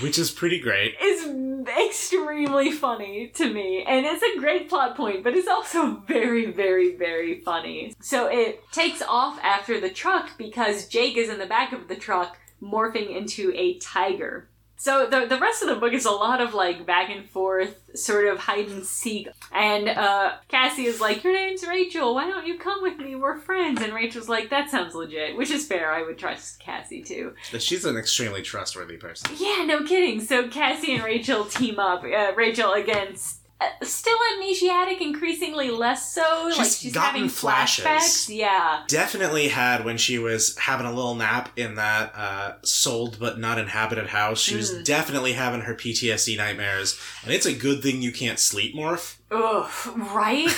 [0.00, 0.96] Which is pretty great.
[1.00, 6.50] is extremely funny to me and it's a great plot point but it's also very
[6.50, 11.46] very very funny so it takes off after the truck because jake is in the
[11.46, 14.48] back of the truck morphing into a tiger
[14.82, 17.80] so the, the rest of the book is a lot of like back and forth
[17.94, 22.46] sort of hide and seek and uh, cassie is like your name's rachel why don't
[22.46, 25.92] you come with me we're friends and rachel's like that sounds legit which is fair
[25.92, 29.30] i would trust cassie too She's an extremely trustworthy person.
[29.38, 30.20] yeah, no kidding.
[30.20, 32.02] So Cassie and Rachel team up.
[32.04, 33.38] Uh, Rachel against.
[33.80, 36.44] Uh, still amnesiac, increasingly less so.
[36.46, 37.84] like She's she's having flashes.
[37.84, 38.34] flashbacks.
[38.34, 43.38] Yeah, Definitely had when she was having a little nap in that uh, sold but
[43.38, 44.40] not inhabited house.
[44.40, 44.84] She was Mm.
[44.84, 49.16] definitely having her PTSD nightmares, and it's a good thing you can't sleep morph.
[49.30, 49.70] ugh,
[50.14, 50.48] right.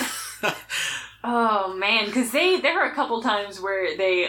[1.27, 4.27] Oh man, because they there are a couple times where they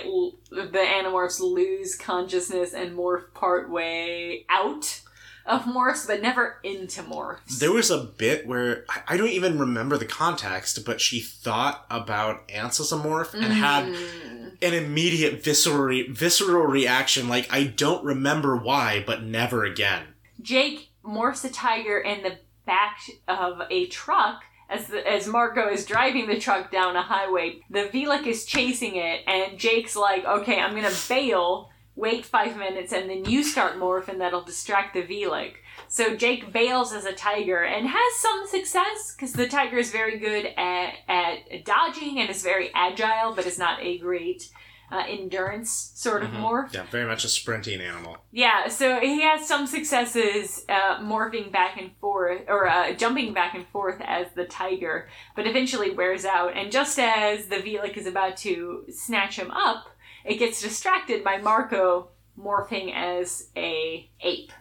[0.51, 5.03] the animorphs lose consciousness and morph part way out
[5.47, 7.59] of morphs, but never into morphs.
[7.59, 12.49] There was a bit where I- don't even remember the context, but she thought about
[12.49, 14.57] Ancesomorph and had Mm.
[14.63, 20.03] an immediate visceral re- visceral reaction like I don't remember why, but never again.
[20.43, 25.87] Jake morphs a tiger in the back of a truck as the, as Marco is
[25.87, 27.61] driving the truck down a highway.
[27.71, 31.71] The Velek is chasing it, and Jake's like, "Okay, I'm gonna bail.
[31.97, 35.55] Wait five minutes, and then you start morph, and that'll distract the Velek."
[35.89, 40.19] So Jake bails as a tiger and has some success because the tiger is very
[40.19, 44.49] good at, at dodging and is very agile, but is not a great
[44.93, 46.43] uh, endurance sort of Mhm.
[46.43, 46.73] morph.
[46.73, 48.19] Yeah, very much a sprinting animal.
[48.31, 53.55] Yeah, so he has some successes uh, morphing back and forth, or uh, jumping back
[53.55, 56.57] and forth as the tiger, but eventually wears out.
[56.57, 59.89] And just as the Velek is about to snatch him up,
[60.27, 62.09] it gets distracted by Marco
[62.39, 64.53] morphing as a ape.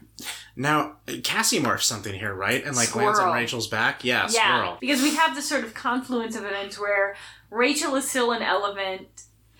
[0.56, 2.64] Now, Cassie morphs something here, right?
[2.64, 4.04] And like lands on Rachel's back.
[4.06, 4.78] Yeah, yeah, squirrel.
[4.80, 7.16] because we have this sort of confluence of events where
[7.50, 9.08] Rachel is still an elephant,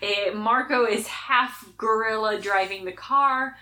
[0.00, 3.56] eh, Marco is half gorilla driving the car.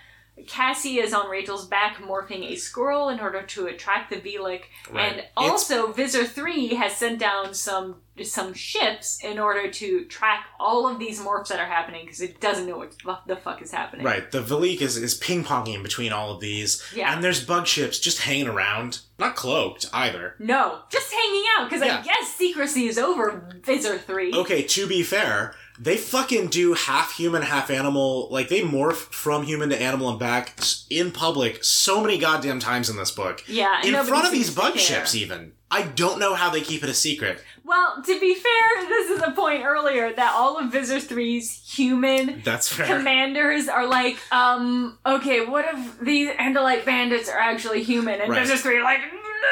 [0.47, 4.69] Cassie is on Rachel's back morphing a squirrel in order to attract the Velik.
[4.89, 5.03] Right.
[5.05, 10.45] And It's- also, Visser 3 has sent down some some ships in order to track
[10.59, 13.71] all of these morphs that are happening because it doesn't know what the fuck is
[13.71, 14.05] happening.
[14.05, 17.13] Right, the Valik is, is ping ponging between all of these, Yeah.
[17.13, 20.35] and there's bug ships just hanging around, not cloaked either.
[20.39, 21.99] No, just hanging out because Yeah.
[21.99, 24.33] I guess secrecy is over, Visser 3.
[24.33, 28.27] Okay, to be fair, they fucking do half human, half animal.
[28.31, 30.59] Like they morph from human to animal and back
[30.89, 33.43] in public so many goddamn times in this book.
[33.47, 35.53] Yeah, in front of these bug ships, even.
[35.71, 37.43] I don't know how they keep it a secret.
[37.65, 42.41] Well, to be fair, this is a point earlier that all of Visser 3's human
[42.45, 42.85] That's fair.
[42.85, 48.21] commanders are like, um, okay, what if these Andalite bandits are actually human?
[48.21, 48.45] And Right.
[48.45, 48.99] Visser 3 are like,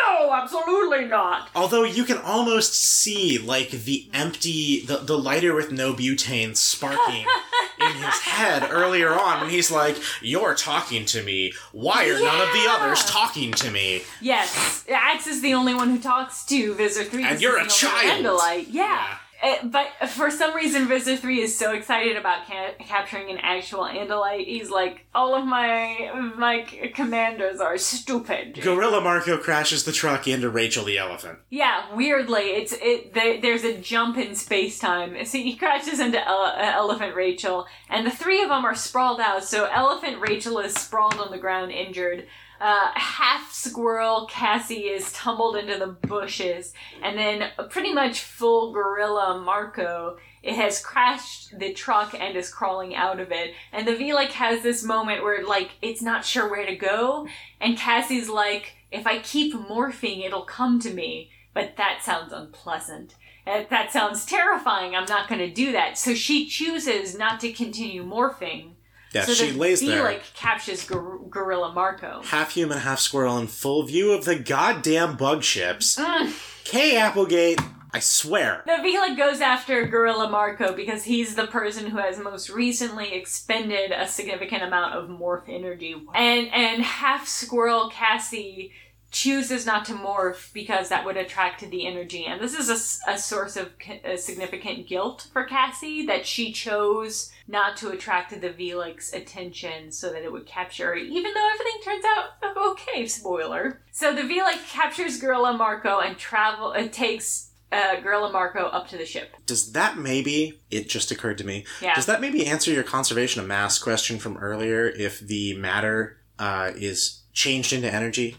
[0.08, 1.50] no, absolutely not.
[1.56, 7.26] Although you can almost see like the empty, the, the lighter with no butane sparking
[7.80, 11.54] in his head earlier on when he's like, "You're talking to me.
[11.72, 15.90] Why are none of the others talking to me?" Yes, Ax is the only one
[15.90, 17.24] who talks to Visser 3.
[17.24, 18.26] and you're a child.
[18.26, 18.68] Andalite.
[18.70, 19.18] Yeah.
[19.44, 23.82] Uh, but for some reason, Visser Three is so excited about ca- capturing an actual
[23.84, 24.46] Andalite.
[24.46, 28.60] He's like, all of my my c- commanders are stupid.
[28.62, 31.40] Gorilla Marco crashes the truck into Rachel the elephant.
[31.50, 33.14] Yeah, weirdly, it's it.
[33.14, 35.26] The, there's a jump in space time.
[35.26, 39.20] See, he crashes into Ele- uh, Elephant Rachel, and the three of them are sprawled
[39.20, 39.44] out.
[39.44, 42.28] So Elephant Rachel is sprawled on the ground, injured.
[42.64, 49.42] Uh, half squirrel Cassie is tumbled into the bushes, and then pretty much full gorilla
[49.44, 50.18] Marco.
[50.42, 53.54] It has crashed the truck and is crawling out of it.
[53.74, 57.28] And the V like has this moment where like it's not sure where to go,
[57.60, 61.32] and Cassie's like, if I keep morphing, it'll come to me.
[61.54, 63.16] But that sounds unpleasant.
[63.46, 64.96] Uh, That sounds terrifying.
[64.96, 65.98] I'm not going to do that.
[65.98, 68.76] So she chooses not to continue morphing.
[69.14, 72.22] Yeah, so she that lays V there, like captures Gor- Gorilla Marco.
[72.24, 75.98] half human, half squirrel, in full view of the goddamn bug ships.
[75.98, 76.34] Mm.
[76.64, 76.98] K.
[76.98, 77.60] Applegate,
[77.94, 78.64] I swear.
[78.66, 83.92] The Vila goes after Gorilla Marco because he's the person who has most recently expended
[83.92, 85.96] a significant amount of morph energy.
[86.16, 88.72] And and half squirrel Cassie
[89.14, 92.26] chooses not to morph because that would attract the energy.
[92.26, 93.70] And this is a source of
[94.04, 100.12] uh significant guilt for Cassie that she chose not to attract the Velix attention so
[100.12, 102.26] that it would capture her, even though everything turns out
[102.72, 103.82] okay, spoiler.
[103.92, 108.98] So the Velix captures Gorilla Marco and travel uh, takes uh, Gorilla Marco up to
[108.98, 109.36] the ship.
[109.46, 111.96] Does that maybe, it just occurred to me, Yeah.
[111.96, 116.72] does that maybe answer your conservation of mass question from earlier if the matter uh,
[116.76, 118.38] is changed into energy?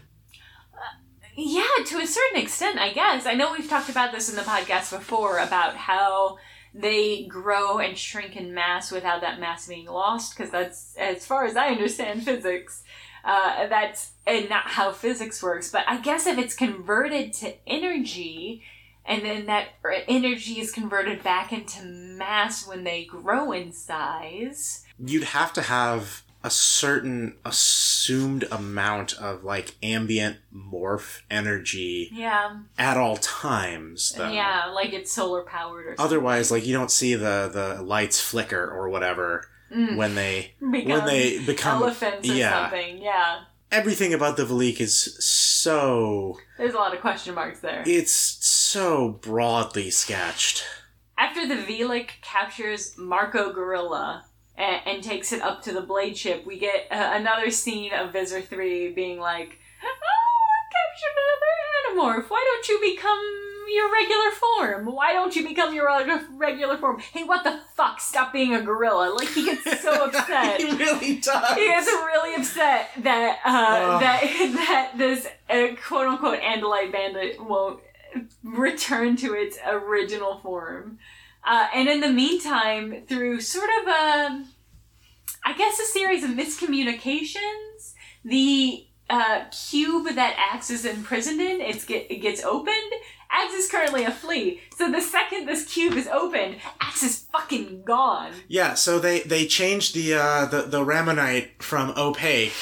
[1.35, 3.25] Yeah, to a certain extent, I guess.
[3.25, 6.37] I know we've talked about this in the podcast before about how
[6.73, 11.45] they grow and shrink in mass without that mass being lost, because that's, as far
[11.45, 12.83] as I understand physics,
[13.25, 15.69] uh, that's and not how physics works.
[15.71, 18.63] But I guess if it's converted to energy,
[19.05, 19.69] and then that
[20.07, 24.85] energy is converted back into mass when they grow in size.
[25.03, 32.97] You'd have to have a certain assumed amount of like ambient morph energy Yeah, at
[32.97, 34.29] all times though.
[34.29, 36.05] yeah, like it's solar powered or something.
[36.05, 39.97] Otherwise, like you don't see the the lights flicker or whatever Mm.
[39.97, 42.61] when they Become when they become elephants or yeah.
[42.69, 43.01] something.
[43.01, 43.39] Yeah.
[43.71, 47.81] everything about the Veleek is so There's a lot of question marks there.
[47.87, 50.63] it's so broadly sketched.
[51.17, 54.25] After the Veleek captures Marco Gorilla
[54.57, 58.13] and, and takes it up to the blade ship, we get uh, another scene of
[58.13, 62.29] Visser 3 being like, Oh, I captured another Animorph.
[62.29, 63.19] Why don't you become
[63.73, 64.85] your regular form?
[64.95, 65.87] Why don't you become your
[66.37, 66.99] regular form?
[66.99, 67.99] Hey, what the fuck?
[67.99, 69.13] Stop being a gorilla.
[69.13, 70.61] Like, he gets so upset.
[70.61, 71.57] he really does.
[71.57, 74.01] He gets really upset that uh, Ugh.
[74.01, 74.21] that
[74.55, 77.81] that this uh, quote unquote Andalite bandit won't
[78.43, 80.99] return to its original form.
[81.45, 84.45] Uh, and in the meantime, through sort of a,
[85.43, 87.93] I guess, a series of miscommunications,
[88.23, 92.93] the uh, cube that Ax is imprisoned in it's get, it gets opened.
[93.29, 97.83] Ax is currently a flea, so the second this cube is opened, Ax is fucking
[97.83, 98.31] gone.
[98.47, 102.53] Yeah, so they they changed the uh, the the Ramonite from opaque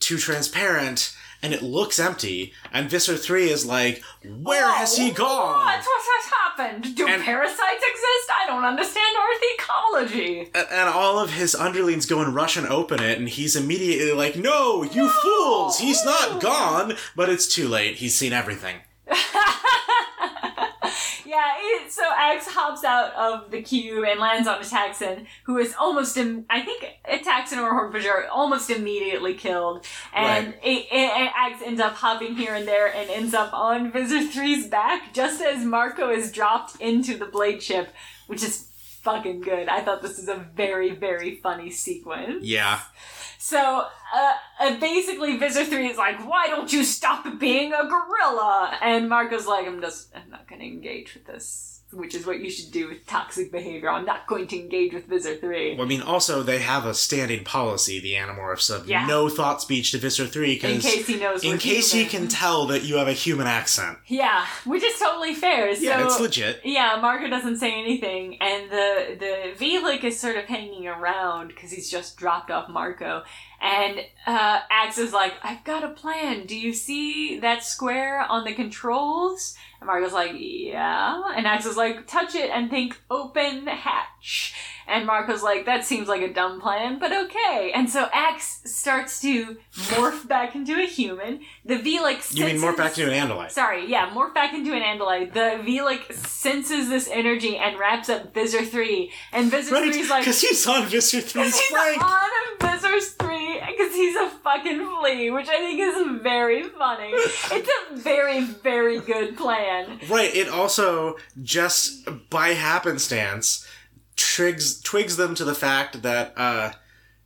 [0.00, 1.15] to transparent,
[1.46, 2.52] and it looks empty.
[2.72, 5.54] And Visser Three is like, where has he Oh, gone?
[5.64, 5.78] What?
[5.78, 6.96] What has happened?
[6.96, 8.30] Do And- parasites exist?
[8.36, 10.50] I don't understand Earth ecology.
[10.54, 14.12] A- And all of his underlings go and rush and open it, and he's immediately
[14.12, 15.08] like, "No, you No!
[15.08, 15.78] fools!
[15.78, 17.96] He's not gone!" But it's too late.
[17.98, 18.76] He's seen everything.
[21.26, 25.58] yeah, it, so Ax hops out of the cube and lands on a Taxxon, who
[25.58, 29.84] is almost, Im- I think, a Taxxon or a almost immediately killed.
[30.14, 34.20] And it, it, Ax ends up hopping here and there and ends up on Visser
[34.20, 37.88] 3's back just as Marco is dropped into the blade ship,
[38.26, 38.68] which is
[39.02, 39.68] fucking good.
[39.68, 42.44] I thought this was a very, very funny sequence.
[42.44, 42.80] Yeah.
[43.38, 48.76] So, uh, basically, Visser 3 is like, why don't you stop being a gorilla?
[48.80, 52.40] And Marco's like, I'm just, I'm not going to engage with this, which is what
[52.40, 53.90] you should do with toxic behavior.
[53.90, 55.74] I'm not going to engage with Visser 3.
[55.76, 59.06] Well, I mean, also they have a standing policy, the Animorphs, of Yeah.
[59.06, 62.66] no thought speech to Visser Three, In case he knows in case he can tell
[62.66, 63.98] that you have a human accent.
[64.06, 65.74] Yeah, which is totally fair.
[65.74, 66.60] So, Yeah, it's legit.
[66.64, 71.70] Yeah, Marco doesn't say anything, and the the Veleek is sort of hanging around because
[71.70, 73.22] he's just dropped off Marco.
[73.60, 76.44] And uh, Ax is like, "I've got a plan.
[76.46, 79.56] Do you see that square on the controls?"
[79.86, 84.54] Marco's like, "Yeah." And Ax is like, touch it and think open hatch.
[84.88, 87.72] And Marco's like, that seems like a dumb plan, but okay.
[87.74, 91.40] And so Ax starts to morph back into a human.
[91.64, 93.50] The Veleek You mean morph back into an Andalite?
[93.50, 95.32] Sorry, yeah, morph back into an Andalite.
[95.32, 99.10] The Veleek senses this energy and wraps up Visser 3.
[99.32, 102.02] And Visser Right, 3 is like, because he's on Visser 3's he's flank.
[102.04, 102.30] on
[102.60, 107.10] Vissers 3 because he's a fucking flea, which I think is very funny.
[107.12, 109.75] It's a very, very good plan.
[110.08, 113.66] Right, it also, just by happenstance,
[114.16, 116.72] trigs, twigs them to the fact that uh,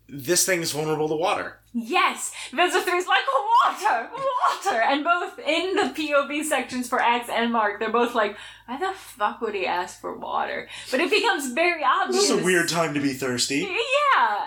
[0.09, 1.60] this thing is vulnerable to water.
[1.73, 3.21] Yes, Visser 3 is like,
[3.65, 4.81] water, water!
[4.81, 8.93] And both in the POV sections for Ax and Mark, they're both like, why the
[8.93, 10.69] fuck would he ask for water?
[10.91, 12.23] But it becomes very obvious.
[12.23, 13.59] This is a weird time to be thirsty.
[13.59, 14.39] Yeah,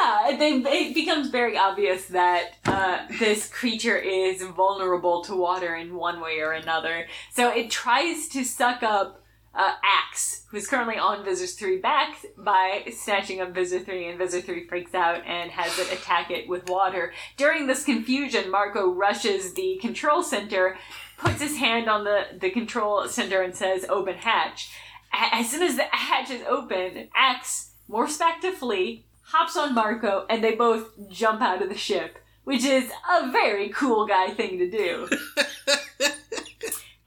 [0.00, 0.36] yeah.
[0.38, 6.20] They, it becomes very obvious that uh, this creature is vulnerable to water in one
[6.20, 7.06] way or another.
[7.32, 9.21] So it tries to suck up
[9.54, 14.40] uh, Ax, who's currently on Visser 3 back, by snatching up Visser 3, and Visser
[14.40, 17.12] 3 freaks out and has it attack it with water.
[17.36, 20.78] During this confusion, Marco rushes the control center,
[21.18, 24.70] puts his hand on the, the control center, and says, Open hatch.
[25.12, 29.74] A- As soon as the hatch is open, Ax morphs back to Flea, hops on
[29.74, 34.30] Marco, and they both jump out of the ship, which is a very cool guy
[34.30, 35.08] thing to do.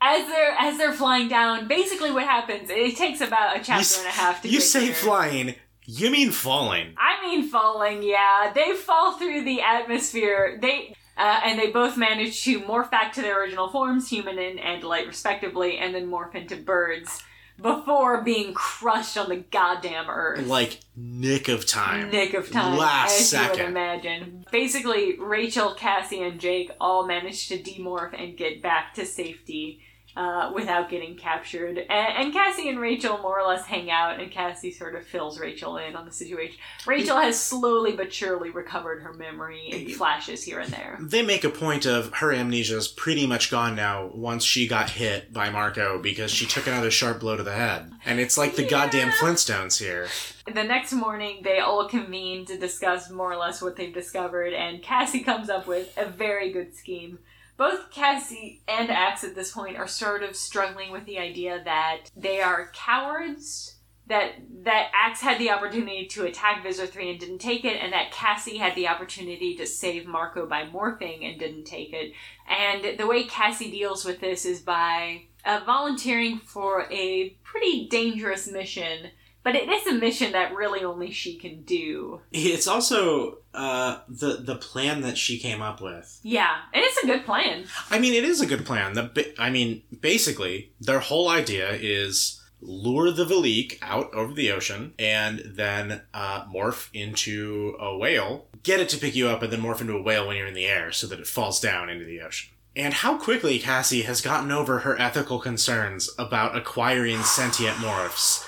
[0.07, 3.97] as they're as they're flying down, basically what happens, it takes about a chapter s-
[3.99, 6.93] and a half to You say flying, you mean falling.
[6.97, 8.51] I mean falling, yeah.
[8.53, 10.59] They fall through the atmosphere.
[10.61, 14.59] They uh, and they both manage to morph back to their original forms, human and
[14.59, 17.23] Andalite respectively, and then morph into birds
[17.61, 20.45] before being crushed on the goddamn earth.
[20.45, 22.11] Like, nick of time.
[22.11, 23.65] Nick of time, Last as you would second.
[23.67, 24.45] imagine.
[24.51, 29.79] Basically, Rachel, Cassie, and Jake all manage to demorph and get back to safety
[30.15, 31.77] uh, without getting captured.
[31.77, 35.39] And, and Cassie and Rachel more or less hang out, and Cassie sort of fills
[35.39, 36.57] Rachel in on the situation.
[36.87, 40.97] Rachel has slowly but surely recovered her memory in flashes here and there.
[41.01, 44.91] They make a point of her amnesia is pretty much gone now once she got
[44.91, 47.91] hit by Marco because she took another sharp blow to the head.
[48.05, 48.69] And it's like the Yeah.
[48.69, 50.07] goddamn Flintstones here.
[50.45, 54.81] The next morning, they all convene to discuss more or less what they've discovered, and
[54.81, 57.19] Cassie comes up with a very good scheme.
[57.57, 62.09] Both Cassie and Ax at this point are sort of struggling with the idea that
[62.15, 63.71] they are cowards.
[64.07, 64.33] That
[64.63, 68.11] that Ax had the opportunity to attack Visser 3 and didn't take it, and that
[68.11, 72.13] Cassie had the opportunity to save Marco by morphing and didn't take it.
[72.47, 78.47] And the way Cassie deals with this is by uh, volunteering for a pretty dangerous
[78.47, 79.09] mission
[79.45, 82.19] but it is a mission that really only she can do.
[82.31, 86.19] It's also uh, the the plan that she came up with.
[86.23, 87.65] Yeah, and it's a good plan.
[87.91, 88.93] I mean, it is a good plan.
[88.93, 94.95] The I mean, basically, their whole idea is lure the Veleek out over the ocean
[94.97, 99.61] and then uh, morph into a whale, get it to pick you up, and then
[99.61, 102.05] morph into a whale when you're in the air so that it falls down into
[102.05, 102.49] the ocean.
[102.75, 108.43] And how quickly Cassie has gotten over her ethical concerns about acquiring sentient morphs.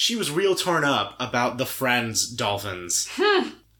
[0.00, 3.08] She was real torn up about the Friends dolphins.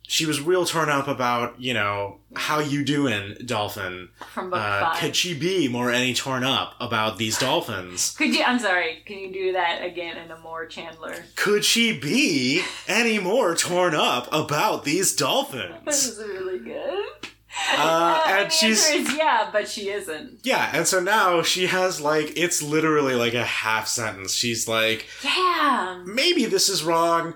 [0.03, 4.09] she was real torn up about, you know, how you doing, dolphin.
[4.35, 4.97] From book Uh, five.
[4.99, 8.17] could she be more any torn up about these dolphins?
[8.19, 8.43] Could you?
[8.43, 9.05] I'm sorry.
[9.07, 11.15] Can you do that again in a more Chandler?
[11.37, 15.77] Could she be any more torn up about these dolphins?
[15.85, 17.29] This is really good.
[17.77, 20.41] Uh, and and she's is yeah, but she isn't.
[20.43, 24.33] yeah, and so now she has like it's literally like a half sentence.
[24.35, 26.03] She's like, Yeah.
[26.07, 27.35] maybe this is wrong,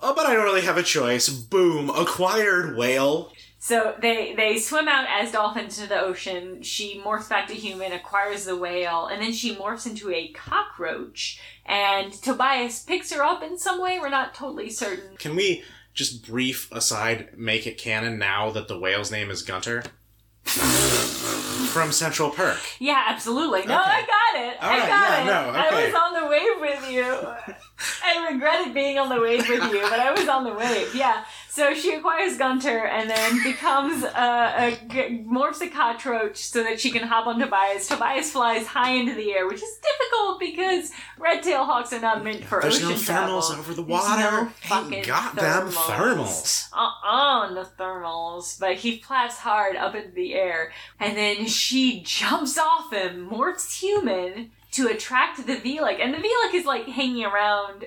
[0.00, 1.28] oh, but I don't really have a choice.
[1.28, 3.32] Boom, acquired whale.
[3.58, 6.62] So they they swim out as dolphins into the ocean.
[6.62, 11.40] She morphs back to human, acquires the whale, and then she morphs into a cockroach.
[11.66, 13.98] And Tobias picks her up in some way.
[13.98, 15.16] We're not totally certain.
[15.16, 19.84] Can we just brief aside make it canon now that the whale's name is Gunther?
[20.44, 22.60] From Central Perk.
[22.78, 23.64] Yeah, absolutely.
[23.64, 23.90] No, Okay.
[23.90, 24.62] I got it.
[24.62, 25.52] All I right, got yeah, it.
[25.52, 27.54] no, I was on the wave with you.
[28.04, 30.94] I regretted being on the wave with you, but I was on the wave.
[30.94, 31.24] Yeah.
[31.48, 34.76] So she acquires Gunther and then becomes a
[35.24, 37.86] morphs a cockroach so that she can hop on Tobias.
[37.86, 42.24] Tobias flies high into the air, which is difficult because red tail hawks are not
[42.24, 43.04] meant for There's ocean no thermals
[43.48, 43.58] travel.
[43.60, 44.20] over the There's water.
[44.44, 46.68] no fucking got them thermals.
[46.72, 48.58] uh-uh, no thermals.
[48.58, 53.78] But he flaps hard up into the air, and then she jumps off him, morphs
[53.80, 56.00] human, to attract the Velix.
[56.00, 57.86] And the Velix is like hanging around,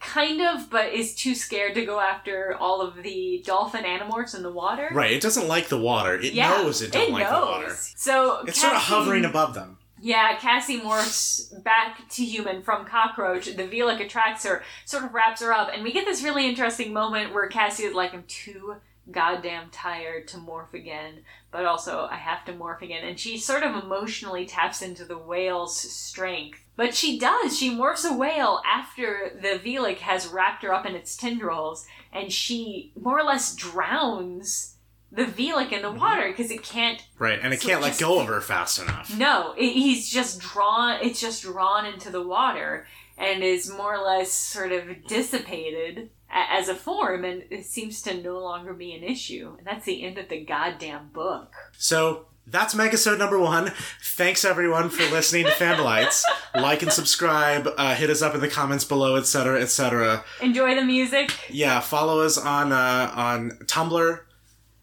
[0.00, 4.42] kind of, but is too scared to go after all of the dolphin animorphs in
[4.42, 4.88] the water.
[4.92, 6.14] Right, it doesn't like the water.
[6.14, 7.40] It Yeah, knows it don't it like knows.
[7.40, 7.74] the water.
[7.96, 9.78] So It's sort of hovering above them.
[10.00, 13.46] Yeah, Cassie morphs back to human from cockroach.
[13.46, 16.92] The Velix attracts her, sort of wraps her up, and we get this really interesting
[16.92, 18.76] moment where Cassie is like, I'm too
[19.10, 23.06] goddamn tired to morph again, but also I have to morph again.
[23.06, 26.60] And she sort of emotionally taps into the whale's strength.
[26.76, 27.58] But she does.
[27.58, 32.32] She morphs a whale after the Veleek has wrapped her up in its tendrils, and
[32.32, 34.76] she more or less drowns
[35.10, 35.98] the Veleek in the mm-hmm.
[35.98, 38.80] water because it can't Right, and it So can't it let go of her fast
[38.80, 39.16] enough.
[39.16, 41.00] no, it, he's just drawn.
[41.02, 42.86] It's just drawn into the water
[43.18, 48.22] and is more or less sort of dissipated as a form, and it seems to
[48.22, 49.54] no longer be an issue.
[49.58, 51.52] And that's the end of the goddamn book.
[51.78, 53.72] So that's Megasode number one.
[54.02, 56.22] Thanks everyone for listening to Fandalites.
[56.54, 57.68] like and subscribe.
[57.76, 60.24] Uh, hit us up in the comments below, etc., etc.
[60.42, 61.32] Enjoy the music.
[61.50, 64.20] Yeah, follow us on uh, on Tumblr.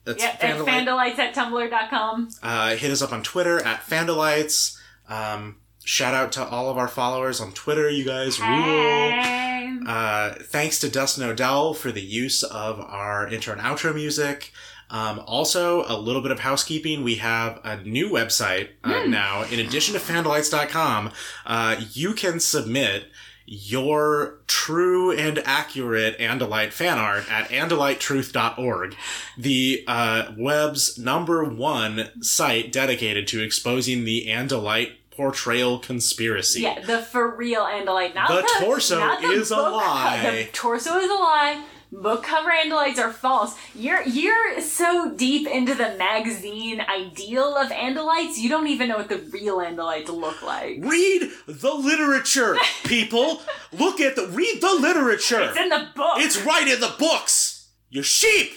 [0.04, 0.68] That's Yep, at Fandalite.
[0.68, 2.30] fandalites at tumblr.com.
[2.44, 4.78] Uh, hit us up on Twitter at Fandalites.
[5.10, 7.90] Um, shout out to all of our followers on Twitter.
[7.90, 8.50] You guys rule.
[8.50, 9.78] Hey.
[9.88, 14.52] Uh, thanks to Dustin Odell for the use of our intro and outro music.
[14.90, 17.04] Um, also, a little bit of housekeeping.
[17.04, 19.44] We have a new website uh, now.
[19.44, 21.12] In addition to fandalites.com,
[21.46, 23.06] uh, you can submit
[23.48, 28.96] your true and accurate Andalite fan art at andalitetruth.org,
[29.38, 36.62] the uh, web's number one site dedicated to exposing the Andalite portrayal conspiracy.
[36.62, 38.16] Yeah, the for real Andalite.
[38.16, 40.32] Not The the, torso not the is a book co- lie.
[40.32, 41.64] The torso is a lie.
[41.92, 43.56] Book cover Andalites are false.
[43.74, 49.08] You're you're so deep into the magazine ideal of Andalites, you don't even know what
[49.08, 50.80] the real Andalites look like.
[50.82, 53.42] Read the literature, people.
[53.72, 55.42] Look at the read the literature.
[55.44, 56.16] It's in the book.
[56.18, 57.70] It's right in the books.
[57.90, 58.52] You sheep.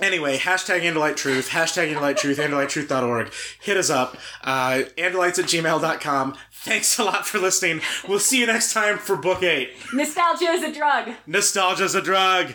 [0.00, 3.32] Anyway, hashtag Andalite Truth, hashtag Andalite Truth, AndaliteTruth.org.
[3.60, 4.16] Hit us up.
[4.42, 6.36] Uh, Andalites at gmail.com.
[6.52, 7.80] Thanks a lot for listening.
[8.08, 9.70] We'll see you next time for Book 8.
[9.92, 11.10] Nostalgia is a drug.
[11.26, 12.54] Nostalgia is a drug.